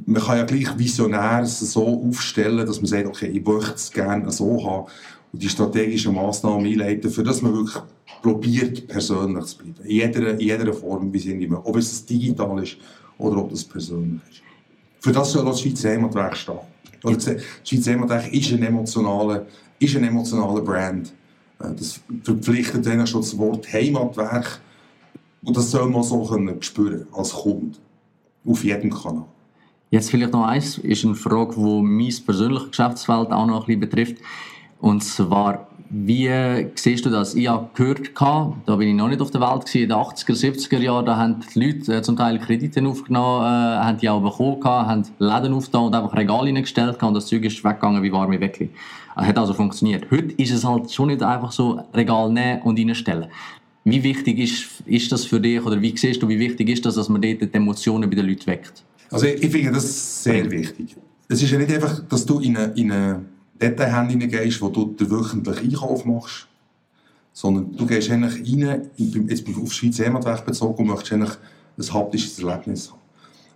man 0.06 0.22
kann 0.22 0.38
ja 0.38 0.44
gleich 0.44 0.78
visionär 0.78 1.44
so 1.46 2.04
aufstellen, 2.06 2.66
dass 2.66 2.76
man 2.76 2.86
sagt, 2.86 3.06
okay, 3.06 3.26
ich 3.26 3.44
möchte 3.44 3.74
es 3.74 3.90
gerne 3.90 4.30
so 4.30 4.64
haben 4.64 4.86
und 5.32 5.42
die 5.42 5.48
strategischen 5.48 6.14
Massnahmen 6.14 6.64
einleiten, 6.64 7.10
für 7.10 7.22
das 7.22 7.42
man 7.42 7.54
wirklich 7.54 7.82
probiert, 8.22 8.86
persönlich 8.86 9.44
zu 9.46 9.58
bleiben. 9.58 9.74
In 9.84 9.90
jeder, 9.90 10.30
in 10.30 10.40
jeder 10.40 10.72
Form, 10.72 11.12
wie 11.12 11.18
sind 11.18 11.40
immer. 11.40 11.66
Ob 11.66 11.76
es 11.76 12.06
digital 12.06 12.62
ist 12.62 12.76
oder 13.18 13.38
ob 13.38 13.50
das 13.50 13.64
persönlich 13.64 14.22
ist. 14.30 14.43
Für 15.04 15.12
das 15.12 15.32
soll 15.32 15.46
auch 15.46 15.50
das 15.50 15.60
Schweizer 15.60 15.90
Heimatwerk 15.90 16.34
stehen. 16.34 16.56
Oder 17.02 17.16
das 17.16 17.30
Schweizer 17.62 17.90
Heimatwerk 17.90 18.32
ist 18.32 18.52
ein 18.52 18.62
emotionaler, 18.62 19.44
ist 19.78 19.94
Brand. 20.64 21.12
Äh, 21.60 21.74
das 21.76 22.00
verpflichtet 22.22 22.86
dann 22.86 23.06
schon 23.06 23.20
das 23.20 23.36
Wort 23.36 23.70
Heimatwerk. 23.70 24.62
Und 25.44 25.54
das 25.58 25.70
soll 25.70 25.90
man 25.90 26.02
so 26.04 26.24
können 26.24 26.62
spüren 26.62 27.06
als 27.12 27.34
Kunde. 27.34 27.76
Auf 28.46 28.64
jedem 28.64 28.88
Kanal. 28.88 29.26
Jetzt 29.90 30.10
vielleicht 30.10 30.32
noch 30.32 30.46
eins, 30.46 30.78
ist 30.78 31.04
eine 31.04 31.14
Frage, 31.14 31.54
die 31.54 31.82
mein 31.82 32.14
persönliches 32.24 32.70
Geschäftsfeld 32.70 33.30
auch 33.30 33.46
noch 33.46 33.60
ein 33.60 33.66
bisschen 33.66 33.80
betrifft. 33.80 34.16
Und 34.84 35.02
zwar, 35.02 35.66
Wie 35.88 36.28
siehst 36.74 37.06
du 37.06 37.10
das? 37.10 37.34
Ich 37.34 37.48
habe 37.48 37.70
gehört, 37.74 38.10
da 38.20 38.76
bin 38.76 38.88
ich 38.88 38.94
noch 38.94 39.08
nicht 39.08 39.22
auf 39.22 39.30
der 39.30 39.40
Welt, 39.40 39.74
in 39.74 39.88
den 39.88 39.92
80er, 39.92 40.34
70er 40.34 40.78
Jahren, 40.78 41.06
da 41.06 41.16
haben 41.16 41.36
die 41.40 41.58
Leute 41.58 41.96
äh, 41.96 42.02
zum 42.02 42.16
Teil 42.16 42.38
Kredite 42.38 42.86
aufgenommen, 42.86 43.44
äh, 43.44 43.78
haben 43.78 43.96
die 43.96 44.10
auch 44.10 44.20
bekommen, 44.20 44.62
haben 44.62 45.04
Läden 45.18 45.54
aufgetan 45.54 45.84
und 45.86 45.94
einfach 45.94 46.14
Regale 46.14 46.48
hineingestellt 46.48 47.02
und 47.02 47.14
das 47.14 47.26
Zeug 47.26 47.44
ist 47.44 47.64
weggegangen 47.64 48.02
wie 48.02 48.12
warme 48.12 48.38
Weckli. 48.38 48.68
Hat 49.16 49.38
also 49.38 49.54
funktioniert. 49.54 50.10
Heute 50.10 50.34
ist 50.36 50.52
es 50.52 50.64
halt 50.66 50.92
schon 50.92 51.08
nicht 51.08 51.22
einfach 51.22 51.52
so 51.52 51.80
Regal 51.94 52.30
nehmen 52.30 52.60
und 52.62 52.78
reinstellen. 52.78 53.28
Wie 53.84 54.02
wichtig 54.02 54.38
ist, 54.38 54.66
ist 54.84 55.12
das 55.12 55.24
für 55.24 55.40
dich 55.40 55.64
oder 55.64 55.80
wie 55.80 55.96
siehst 55.96 56.22
du, 56.22 56.28
wie 56.28 56.38
wichtig 56.38 56.68
ist 56.68 56.84
das, 56.84 56.96
dass 56.96 57.08
man 57.08 57.22
dort 57.22 57.40
die 57.40 57.54
Emotionen 57.54 58.10
bei 58.10 58.16
den 58.16 58.26
Leuten 58.26 58.46
weckt? 58.48 58.84
Also 59.10 59.26
ich, 59.26 59.42
ich 59.42 59.50
finde 59.50 59.72
das 59.72 60.24
sehr 60.24 60.50
wichtig. 60.50 60.96
Es 61.28 61.42
ist 61.42 61.50
ja 61.50 61.58
nicht 61.58 61.72
einfach, 61.72 62.00
dass 62.00 62.26
du 62.26 62.40
in 62.40 62.56
eine, 62.56 62.72
in 62.74 62.92
eine 62.92 63.24
Detailhandel 63.70 64.20
hineingehst, 64.20 64.60
wo 64.60 64.68
du 64.68 64.86
den 64.86 65.10
wöchentlichen 65.10 65.70
Einkauf 65.70 66.04
machst, 66.04 66.48
sondern 67.32 67.76
du 67.76 67.86
gehst 67.86 68.10
eigentlich 68.10 68.34
rein, 68.52 68.90
jetzt 68.96 69.44
auf 69.56 69.72
Schweiz 69.72 69.98
Heimatweg 69.98 70.44
bezogen, 70.44 70.82
und 70.82 70.86
möchtest 70.88 71.12
eigentlich 71.12 71.32
ein 71.78 71.94
haptisches 71.94 72.38
Erlebnis 72.38 72.90
haben. 72.90 73.00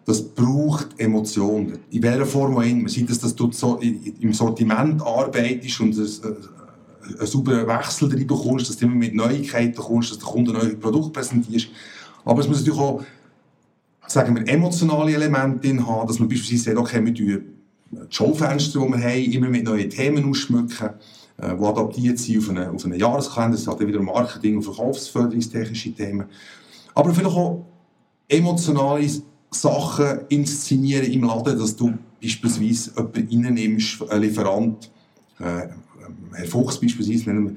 Das 0.04 0.22
braucht 0.22 0.98
Emotionen. 0.98 1.78
In 1.90 2.02
welcher 2.02 2.24
Form 2.26 2.56
auch 2.56 2.62
immer. 2.62 2.88
Sei 2.88 3.04
das, 3.06 3.18
dass 3.20 3.36
du 3.36 3.52
so 3.52 3.76
im 3.76 4.32
Sortiment 4.32 5.02
arbeitest 5.02 5.80
und 5.80 5.98
einen 5.98 7.26
sauberen 7.26 7.66
Wechsel 7.66 8.08
drin 8.08 8.26
bekommst, 8.26 8.68
dass 8.68 8.78
du 8.78 8.86
immer 8.86 8.94
mit 8.94 9.14
Neuigkeiten 9.14 9.76
kommst, 9.76 10.10
dass 10.10 10.18
der 10.18 10.28
Kunde 10.28 10.52
neue 10.52 10.76
Produkte 10.76 11.10
präsentierst. 11.10 11.68
Aber 12.24 12.40
es 12.40 12.48
muss 12.48 12.60
natürlich 12.60 12.80
auch, 12.80 13.04
sagen 14.06 14.34
wir, 14.34 14.48
emotionale 14.48 15.12
Elemente 15.12 15.60
drin 15.60 15.86
haben, 15.86 16.08
dass 16.08 16.18
man 16.18 16.28
beispielsweise 16.28 16.74
sagt, 16.74 16.78
okay, 16.78 17.04
wir 17.04 17.42
die 17.90 17.96
Schaufenster, 18.10 18.80
die 18.80 18.92
wir 18.92 18.98
haben, 18.98 19.32
immer 19.32 19.48
mit 19.48 19.64
neuen 19.64 19.90
Themen 19.90 20.28
ausschmücken, 20.28 20.90
äh, 21.38 21.56
die 21.56 21.64
adaptiert 21.64 22.18
sind 22.18 22.38
auf 22.38 22.50
einen, 22.50 22.68
auf 22.68 22.84
einen 22.84 22.98
Jahreskalender. 22.98 23.56
Das 23.56 23.66
hat 23.66 23.80
wieder 23.80 24.02
Marketing- 24.02 24.56
und 24.56 24.62
verkaufsförderungstechnische 24.62 25.92
Themen. 25.92 26.26
Aber 26.94 27.14
vielleicht 27.14 27.36
auch 27.36 27.64
emotionale 28.28 29.08
Sachen 29.50 30.20
inszenieren 30.28 31.10
im 31.10 31.24
Laden, 31.24 31.58
dass 31.58 31.76
du 31.76 31.94
beispielsweise 32.22 32.90
jemanden 33.28 33.44
reinnimmst, 33.44 34.10
einen 34.10 34.22
Lieferant, 34.22 34.90
äh, 35.38 35.68
Herr 36.32 36.46
Fuchs 36.46 36.80
beispielsweise, 36.80 37.54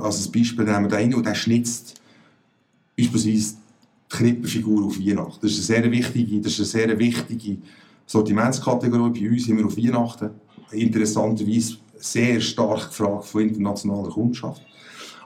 als 0.00 0.26
ein 0.26 0.32
Beispiel 0.32 0.64
nehmen 0.64 0.90
wir 0.90 0.98
einen 0.98 1.14
und 1.14 1.26
der 1.26 1.34
schnitzt 1.34 2.00
beispielsweise 2.96 3.54
die 3.54 4.16
Krippenfigur 4.16 4.86
auf 4.86 4.98
Weihnachten. 4.98 5.38
Das 5.42 5.52
ist 5.52 5.70
eine 5.70 5.82
sehr 5.82 5.90
wichtige, 5.90 6.40
das 6.40 6.58
ist 6.58 6.76
eine 6.76 6.86
sehr 6.86 6.98
wichtige 6.98 7.58
Sortimentskategorie 8.08 9.20
bei 9.20 9.30
uns 9.30 9.44
sind 9.44 9.58
wir 9.58 9.66
auf 9.66 9.76
Weihnachten. 9.76 10.30
Interessanterweise 10.72 11.76
sehr 11.98 12.40
stark 12.40 12.88
gefragt 12.88 13.26
von 13.26 13.42
internationaler 13.42 14.08
Kundschaft. 14.08 14.62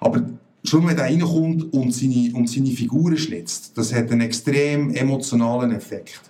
Aber 0.00 0.22
schon 0.64 0.86
wenn 0.86 0.98
er 0.98 1.04
reinkommt 1.04 1.72
und 1.72 1.94
seine, 1.94 2.32
und 2.34 2.50
seine 2.50 2.70
Figuren 2.70 3.16
schnitzt, 3.16 3.72
das 3.76 3.94
hat 3.94 4.10
einen 4.10 4.22
extrem 4.22 4.90
emotionalen 4.94 5.70
Effekt. 5.70 6.20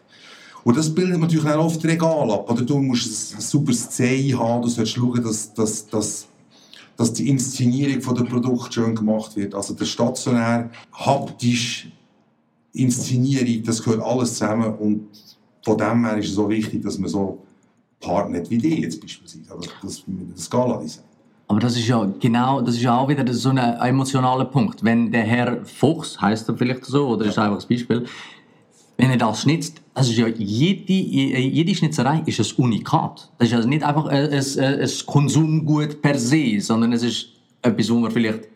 Und 0.64 0.76
das 0.76 0.94
bildet 0.94 1.18
natürlich 1.18 1.46
auch 1.46 1.64
oft 1.64 1.82
Regal 1.84 2.30
ab. 2.30 2.50
Oder 2.50 2.62
du 2.62 2.78
musst 2.78 3.34
ein, 3.34 3.40
super 3.40 3.72
Szene 3.72 4.38
haben, 4.38 4.62
du 4.62 4.68
sollst 4.68 4.92
schauen, 4.92 5.24
dass, 5.24 5.54
dass, 5.54 5.86
dass, 5.86 6.28
dass 6.96 7.12
die 7.14 7.28
Inszenierung 7.30 8.02
von 8.02 8.14
der 8.14 8.24
Produkt 8.24 8.74
schön 8.74 8.94
gemacht 8.94 9.34
wird. 9.36 9.54
Also 9.54 9.74
der 9.74 9.86
stationär, 9.86 10.70
haptisch, 10.92 11.88
Inszenierung, 12.74 13.64
das 13.64 13.82
gehört 13.82 14.02
alles 14.02 14.34
zusammen 14.34 14.74
und 14.74 15.08
von 15.62 15.78
dem 15.78 16.04
her 16.04 16.18
ist 16.18 16.28
es 16.28 16.34
so 16.34 16.48
wichtig, 16.48 16.82
dass 16.82 16.98
man 16.98 17.08
so 17.08 17.38
Partner 18.00 18.42
wie 18.50 18.58
die 18.58 18.82
jetzt 18.82 19.00
beispielsweise, 19.00 19.52
aber 19.52 19.62
das, 19.82 20.04
das 20.34 20.50
Gala 20.50 20.80
ist. 20.80 21.02
Aber 21.48 21.60
das 21.60 21.76
ist 21.76 21.86
ja 21.86 22.10
genau, 22.18 22.60
das 22.60 22.76
ist 22.76 22.82
ja 22.82 22.96
auch 22.96 23.08
wieder 23.08 23.30
so 23.32 23.50
ein 23.50 23.58
emotionaler 23.58 24.46
Punkt. 24.46 24.82
Wenn 24.82 25.12
der 25.12 25.22
Herr 25.22 25.64
Fuchs, 25.64 26.20
heißt 26.20 26.48
er 26.48 26.56
vielleicht 26.56 26.84
so, 26.84 27.08
oder 27.08 27.26
ist 27.26 27.38
einfach 27.38 27.62
ein 27.62 27.68
Beispiel, 27.68 28.06
wenn 28.96 29.10
er 29.10 29.16
das 29.16 29.42
schnitzt, 29.42 29.82
das 29.94 30.08
ist 30.08 30.16
ja 30.16 30.28
jede, 30.28 30.92
jede 30.92 31.74
Schnitzerei 31.74 32.22
ist 32.24 32.40
ein 32.40 32.64
Unikat. 32.64 33.30
Das 33.38 33.48
ist 33.48 33.54
also 33.54 33.68
nicht 33.68 33.82
einfach 33.82 34.06
ein, 34.06 34.30
ein, 34.30 34.80
ein 34.80 34.90
Konsumgut 35.06 36.00
per 36.00 36.18
se, 36.18 36.60
sondern 36.60 36.92
es 36.92 37.02
ist 37.02 37.26
etwas, 37.62 37.90
wo 37.90 37.96
man 37.96 38.10
vielleicht 38.10 38.48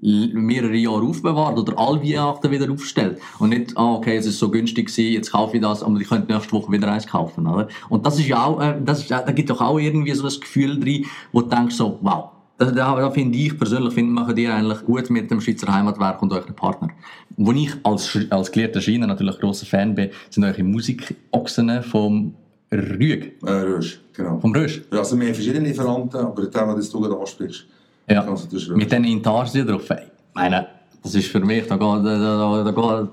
mehrere 0.00 0.76
Jahre 0.76 1.02
aufbewahrt 1.02 1.58
oder 1.58 1.78
alle 1.78 2.02
Weihnachten 2.02 2.50
wieder 2.50 2.70
aufstellt. 2.70 3.18
Und 3.38 3.50
nicht, 3.50 3.76
ah, 3.76 3.94
okay, 3.94 4.16
es 4.16 4.26
ist 4.26 4.38
so 4.38 4.50
günstig 4.50 4.86
gewesen, 4.86 5.12
jetzt 5.12 5.32
kaufe 5.32 5.56
ich 5.56 5.62
das, 5.62 5.82
aber 5.82 6.00
ich 6.00 6.08
könnte 6.08 6.32
nächste 6.32 6.52
Woche 6.52 6.72
wieder 6.72 6.90
eins 6.90 7.06
kaufen, 7.06 7.46
oder? 7.46 7.68
Und 7.88 8.06
das 8.06 8.18
ist 8.18 8.28
ja 8.28 8.44
auch, 8.44 8.60
äh, 8.60 8.80
das 8.84 9.00
ist, 9.00 9.10
da 9.10 9.20
gibt 9.32 9.50
doch 9.50 9.60
auch 9.60 9.78
irgendwie 9.78 10.12
so 10.12 10.26
ein 10.26 10.40
Gefühl 10.40 10.80
drin, 10.80 11.06
wo 11.32 11.42
du 11.42 11.48
denkst 11.48 11.74
so, 11.74 11.98
wow, 12.00 12.30
da, 12.60 12.70
da, 12.70 13.10
finde 13.10 13.38
ich 13.38 13.56
persönlich, 13.56 13.94
finde, 13.94 14.12
machen 14.12 14.36
die 14.36 14.46
eigentlich 14.46 14.84
gut 14.84 15.08
mit 15.08 15.30
dem 15.30 15.40
Schweizer 15.40 15.72
Heimatwerk 15.72 16.20
und 16.20 16.32
euren 16.32 16.54
Partner. 16.54 16.88
Wo 17.36 17.52
ich 17.52 17.72
als, 17.82 18.18
als 18.28 18.52
gelehrter 18.52 18.82
Schreiner 18.82 19.06
natürlich 19.06 19.38
grosser 19.38 19.64
Fan 19.64 19.94
bin, 19.94 20.10
sind 20.28 20.44
eure 20.44 20.62
Musikochsen 20.62 21.82
vom 21.82 22.34
Rüg. 22.70 23.32
Äh, 23.46 23.50
Rösch, 23.50 24.00
genau. 24.12 24.38
Vom 24.40 24.52
Rösch? 24.52 24.82
Ja, 24.92 24.98
also 24.98 25.18
wir 25.18 25.26
haben 25.26 25.34
verschiedene 25.34 25.68
Lieferanten, 25.68 26.20
aber 26.20 26.42
das 26.42 26.50
Thema, 26.50 26.74
das 26.74 26.90
du 26.90 27.00
gerade 27.00 27.18
ansprichst, 27.18 27.66
ja, 28.10 28.24
also 28.24 28.74
mit 28.74 28.90
den 28.90 29.04
Intarsen 29.04 29.66
drauf. 29.66 29.88
Ich 29.90 30.34
meine, 30.34 30.66
das 31.02 31.14
ist 31.14 31.28
für 31.28 31.40
mich, 31.40 31.66
da 31.66 31.76
geht... 31.76 32.04
Da, 32.04 32.62
da, 32.64 32.70
da 32.70 33.08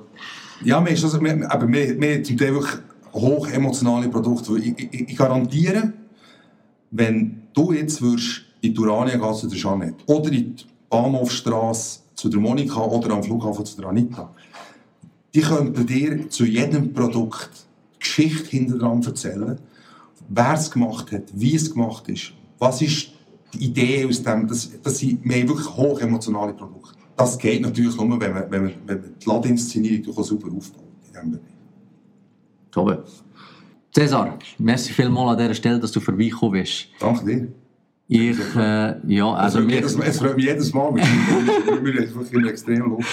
ja, 0.63 0.83
wir, 0.83 0.91
also, 0.91 1.21
wir, 1.21 1.51
aber 1.51 1.67
wir, 1.67 2.01
wir 2.01 2.23
zum 2.23 2.37
Teil 2.37 2.53
wirklich 2.53 2.79
hoch 3.13 3.47
emotionale 3.47 4.09
Produkte. 4.09 4.57
Ich, 4.57 4.79
ich, 4.79 5.09
ich 5.09 5.15
garantiere, 5.15 5.93
wenn 6.91 7.43
du 7.53 7.73
jetzt 7.73 8.01
würdest 8.01 8.41
in 8.61 8.73
die 8.73 8.79
Urania-Gasse 8.79 9.47
der 9.47 9.57
Jeanette 9.57 10.03
oder 10.07 10.31
in 10.31 10.55
die 10.55 10.65
Bahnhofstrasse 10.89 11.99
zu 12.15 12.29
der 12.29 12.39
Monika 12.39 12.81
oder 12.81 13.13
am 13.13 13.23
Flughafen 13.23 13.65
zu 13.65 13.79
der 13.79 13.89
Anita, 13.89 14.33
die 15.33 15.41
könnten 15.41 15.85
dir 15.85 16.29
zu 16.29 16.45
jedem 16.45 16.93
Produkt 16.93 17.49
Geschichte 17.99 18.49
hinter 18.49 18.77
dran 18.77 19.03
erzählen, 19.03 19.59
wer 20.29 20.53
es 20.53 20.71
gemacht 20.71 21.11
hat, 21.11 21.23
wie 21.33 21.55
es 21.55 21.71
gemacht 21.71 22.09
ist, 22.09 22.31
was 22.57 22.81
ist 22.81 23.09
die 23.53 23.65
Idee 23.65 24.05
aus 24.05 24.21
dem, 24.21 24.47
das, 24.47 24.69
das 24.81 24.97
sind, 24.99 25.23
haben 25.23 25.47
wirklich 25.47 25.69
hoch 25.69 25.99
emotionale 25.99 26.53
Produkte. 26.53 26.95
Das 27.15 27.37
geht 27.37 27.61
natürlich 27.61 27.95
nur, 27.95 28.19
wenn 28.19 28.33
man, 28.33 28.51
wenn 28.51 28.63
man, 28.63 28.73
wenn 28.85 29.01
man 29.01 29.13
die 29.19 29.29
Ladeinszenierung 29.29 30.23
super 30.23 30.47
aufbaut. 30.55 30.83
Toll. 32.71 33.03
Cesar, 33.95 34.37
merci 34.59 34.93
vielmals 34.93 35.31
an 35.31 35.37
dieser 35.39 35.53
Stelle, 35.55 35.79
dass 35.79 35.91
du 35.91 35.99
vorbeigekommen 35.99 36.61
bist. 36.61 36.87
Danke 36.99 37.25
dir. 37.25 37.47
Ich, 38.09 38.37
äh, 38.55 38.95
ja, 39.07 39.33
also 39.33 39.59
es, 39.59 40.17
freut 40.17 40.35
mich 40.35 40.45
jedes 40.45 40.73
Mal. 40.73 40.95
Wir 40.95 42.07
sind 42.25 42.47
extrem 42.47 42.89
lustig. 42.91 43.07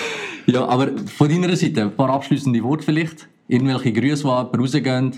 Ja, 0.47 0.66
aber 0.66 0.97
von 0.99 1.29
deiner 1.29 1.57
Seite, 1.57 1.83
ein 1.83 1.97
paar 1.97 2.11
abschließende 2.11 2.62
Worte 2.62 2.85
vielleicht. 2.85 3.29
Irgendwelche 3.49 3.92
Grüße, 3.92 4.23
die 4.23 4.57
rausgehen. 4.57 5.12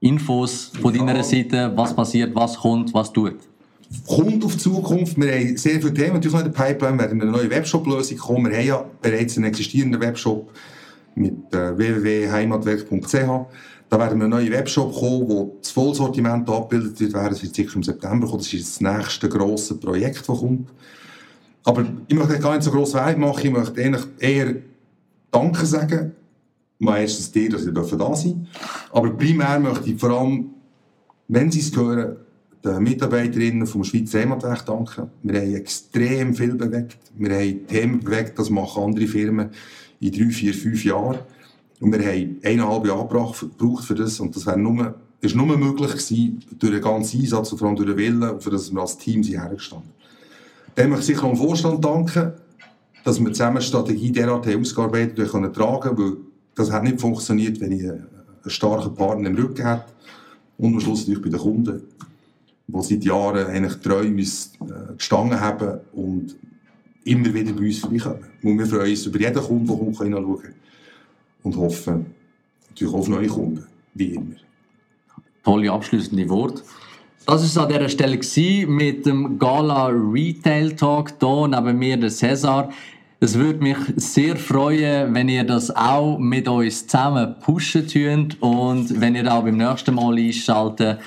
Infos 0.00 0.72
von 0.82 0.92
deiner 0.92 1.22
Seite, 1.22 1.72
was 1.74 1.96
passiert, 1.96 2.34
was 2.34 2.58
kommt, 2.58 2.92
was 2.92 3.12
tut 3.12 3.36
kommt 4.06 4.44
auf 4.44 4.52
die 4.52 4.58
Zukunft. 4.58 5.20
Wir 5.20 5.32
haben 5.32 5.56
sehr 5.56 5.80
viele 5.80 5.94
Themen 5.94 6.14
natürlich 6.14 6.38
in 6.38 6.44
der 6.44 6.64
Pipeline. 6.64 6.98
Wir 6.98 7.04
werden 7.04 7.20
eine 7.22 7.30
neue 7.30 7.50
Webshop-Lösung 7.50 8.18
kommen. 8.18 8.50
Wir 8.50 8.58
haben 8.58 8.66
ja 8.66 8.84
bereits 9.00 9.36
einen 9.36 9.46
existierenden 9.46 10.00
Webshop 10.00 10.50
mit 11.14 11.54
äh, 11.54 11.76
www.heimatwerk.ch. 11.76 13.12
Da 13.88 13.98
werden 14.00 14.18
wir 14.18 14.24
einen 14.24 14.30
neuen 14.30 14.50
Webshop 14.50 14.92
kommen, 14.92 15.28
wo 15.28 15.56
das 15.60 15.70
Vollsortiment 15.70 16.48
abgebildet 16.50 16.98
wird. 16.98 17.14
Das 17.14 17.42
wird 17.42 17.54
sicher 17.54 17.76
im 17.76 17.82
September 17.82 18.26
kommen. 18.26 18.38
Das 18.38 18.52
ist 18.52 18.80
das 18.80 18.80
nächste 18.80 19.28
grosse 19.28 19.76
Projekt, 19.76 20.28
das 20.28 20.38
kommt. 20.38 20.68
Aber 21.64 21.84
ich 22.06 22.14
möchte 22.14 22.38
gar 22.38 22.54
nicht 22.54 22.64
so 22.64 22.70
gross 22.70 22.94
Werbung 22.94 23.22
machen. 23.22 23.44
Ich 23.44 23.52
möchte 23.52 23.82
eigentlich 23.82 24.04
eher 24.18 24.54
Danke 25.30 25.66
sagen. 25.66 26.12
Mal 26.78 27.00
erstens 27.00 27.32
dir, 27.32 27.50
dass 27.50 27.64
ihr 27.64 27.72
da 27.72 27.82
sein 28.14 28.46
Aber 28.92 29.10
primär 29.10 29.58
möchte 29.58 29.90
ich 29.90 29.98
vor 29.98 30.10
allem, 30.10 30.50
wenn 31.28 31.50
Sie 31.50 31.60
es 31.60 31.74
hören, 31.74 32.16
den 32.64 32.82
Mitarbeiterinnen 32.82 33.66
vom 33.66 33.84
Schweizer 33.84 34.20
Heimatrecht 34.20 34.68
danken. 34.68 35.10
Wir 35.22 35.40
haben 35.40 35.54
extrem 35.54 36.34
viel 36.34 36.54
bewegt. 36.54 36.98
Wir 37.16 37.34
haben 37.34 37.66
Themen 37.66 38.00
bewegt, 38.00 38.38
das 38.38 38.50
machen 38.50 38.82
andere 38.82 39.06
Firmen 39.06 39.50
in 40.00 40.12
drei, 40.12 40.30
vier, 40.30 40.54
fünf 40.54 40.84
Jahren. 40.84 41.18
Und 41.80 41.92
wir 41.92 42.06
haben 42.06 42.38
eineinhalb 42.42 42.86
Jahre 42.86 43.06
gebraucht 43.06 43.84
für 43.84 43.94
das. 43.94 44.18
Und 44.20 44.34
das 44.34 44.46
wäre 44.46 44.58
nur, 44.58 44.94
ist 45.20 45.34
nur 45.34 45.46
möglich 45.46 45.92
gewesen 45.92 46.42
durch 46.58 46.72
den 46.72 46.82
ganzen 46.82 47.20
Einsatz 47.20 47.52
und 47.52 47.58
vor 47.58 47.68
allem 47.68 47.76
durch 47.76 47.88
den 47.88 47.96
Willen, 47.96 48.40
für 48.40 48.50
das 48.50 48.72
wir 48.72 48.80
als 48.80 48.98
Team 48.98 49.22
sind 49.22 49.40
hergestanden. 49.40 49.90
Dann 50.74 50.90
möchte 50.90 51.12
ich 51.12 51.18
sicher 51.18 51.28
dem 51.28 51.36
Vorstand 51.36 51.84
danken, 51.84 52.32
dass 53.04 53.20
wir 53.20 53.32
zusammen 53.32 53.58
eine 53.58 53.62
Strategie 53.62 54.10
derart 54.10 54.48
ausgearbeitet 54.48 55.18
und 55.18 55.30
können 55.30 55.52
tragen, 55.52 55.96
weil 55.96 56.16
das 56.54 56.70
hat 56.70 56.82
nicht 56.82 57.00
funktioniert, 57.00 57.60
wenn 57.60 57.72
ich 57.72 57.82
einen 57.82 58.06
starken 58.46 58.94
Partner 58.94 59.28
im 59.28 59.36
Rücken 59.36 59.66
hätte. 59.66 59.84
Und 60.58 60.74
am 60.74 60.80
Schluss 60.80 61.00
natürlich 61.00 61.22
bei 61.22 61.30
den 61.30 61.38
Kunden 61.38 61.82
die 62.66 62.82
seit 62.82 63.04
Jahren 63.04 63.46
eigentlich 63.46 63.76
treu 63.80 64.00
uns 64.00 64.52
äh, 64.60 64.96
gestanden 64.96 65.40
haben 65.40 65.80
und 65.92 66.36
immer 67.04 67.32
wieder 67.32 67.52
bei 67.52 67.66
uns 67.66 67.78
vorbeikommen. 67.78 68.24
Und 68.42 68.58
wir 68.58 68.66
freuen 68.66 68.90
uns 68.90 69.06
über 69.06 69.20
jeden 69.20 69.40
Kunden, 69.40 69.66
der 69.66 69.76
kommt, 69.76 69.98
hineinschauen 69.98 70.54
und 71.42 71.56
hoffen 71.56 72.06
natürlich 72.68 72.94
auf 72.94 73.08
neue 73.08 73.28
Kunden, 73.28 73.64
wie 73.94 74.14
immer. 74.14 74.36
Tolle 75.44 75.70
abschließende 75.70 76.28
Worte. 76.28 76.62
Das 77.26 77.40
war 77.40 77.44
es 77.44 77.58
an 77.58 77.68
dieser 77.68 77.88
Stelle 77.88 78.66
mit 78.66 79.06
dem 79.06 79.38
Gala 79.38 79.86
Retail 79.86 80.76
Talk. 80.76 81.12
Hier 81.20 81.48
neben 81.48 81.78
mir 81.78 81.96
der 81.96 82.10
Cesar. 82.10 82.70
Es 83.18 83.34
würde 83.34 83.60
mich 83.60 83.78
sehr 83.96 84.36
freuen, 84.36 85.14
wenn 85.14 85.28
ihr 85.28 85.42
das 85.42 85.74
auch 85.74 86.18
mit 86.18 86.46
uns 86.48 86.86
zusammen 86.86 87.34
pushen 87.40 87.86
könnt 87.86 88.40
und 88.42 89.00
wenn 89.00 89.14
ihr 89.14 89.32
auch 89.32 89.42
beim 89.42 89.56
nächsten 89.56 89.94
Mal 89.94 90.18
einschaltet. 90.18 90.98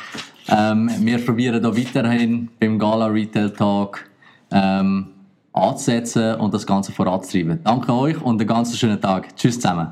Ähm, 0.50 0.90
wir 1.00 1.24
probieren 1.24 1.62
da 1.62 1.76
weiterhin 1.76 2.50
beim 2.60 2.80
Gala 2.80 3.08
Retail 3.08 3.52
Talk 3.52 4.10
ähm, 4.52 5.08
anzusetzen 5.54 6.36
und 6.36 6.54
das 6.54 6.66
Ganze 6.66 6.92
voranzutreiben. 6.92 7.60
Danke 7.64 7.94
euch 7.94 8.22
und 8.22 8.40
einen 8.40 8.48
ganz 8.48 8.78
schönen 8.78 9.00
Tag. 9.00 9.36
Tschüss 9.36 9.56
zusammen. 9.60 9.90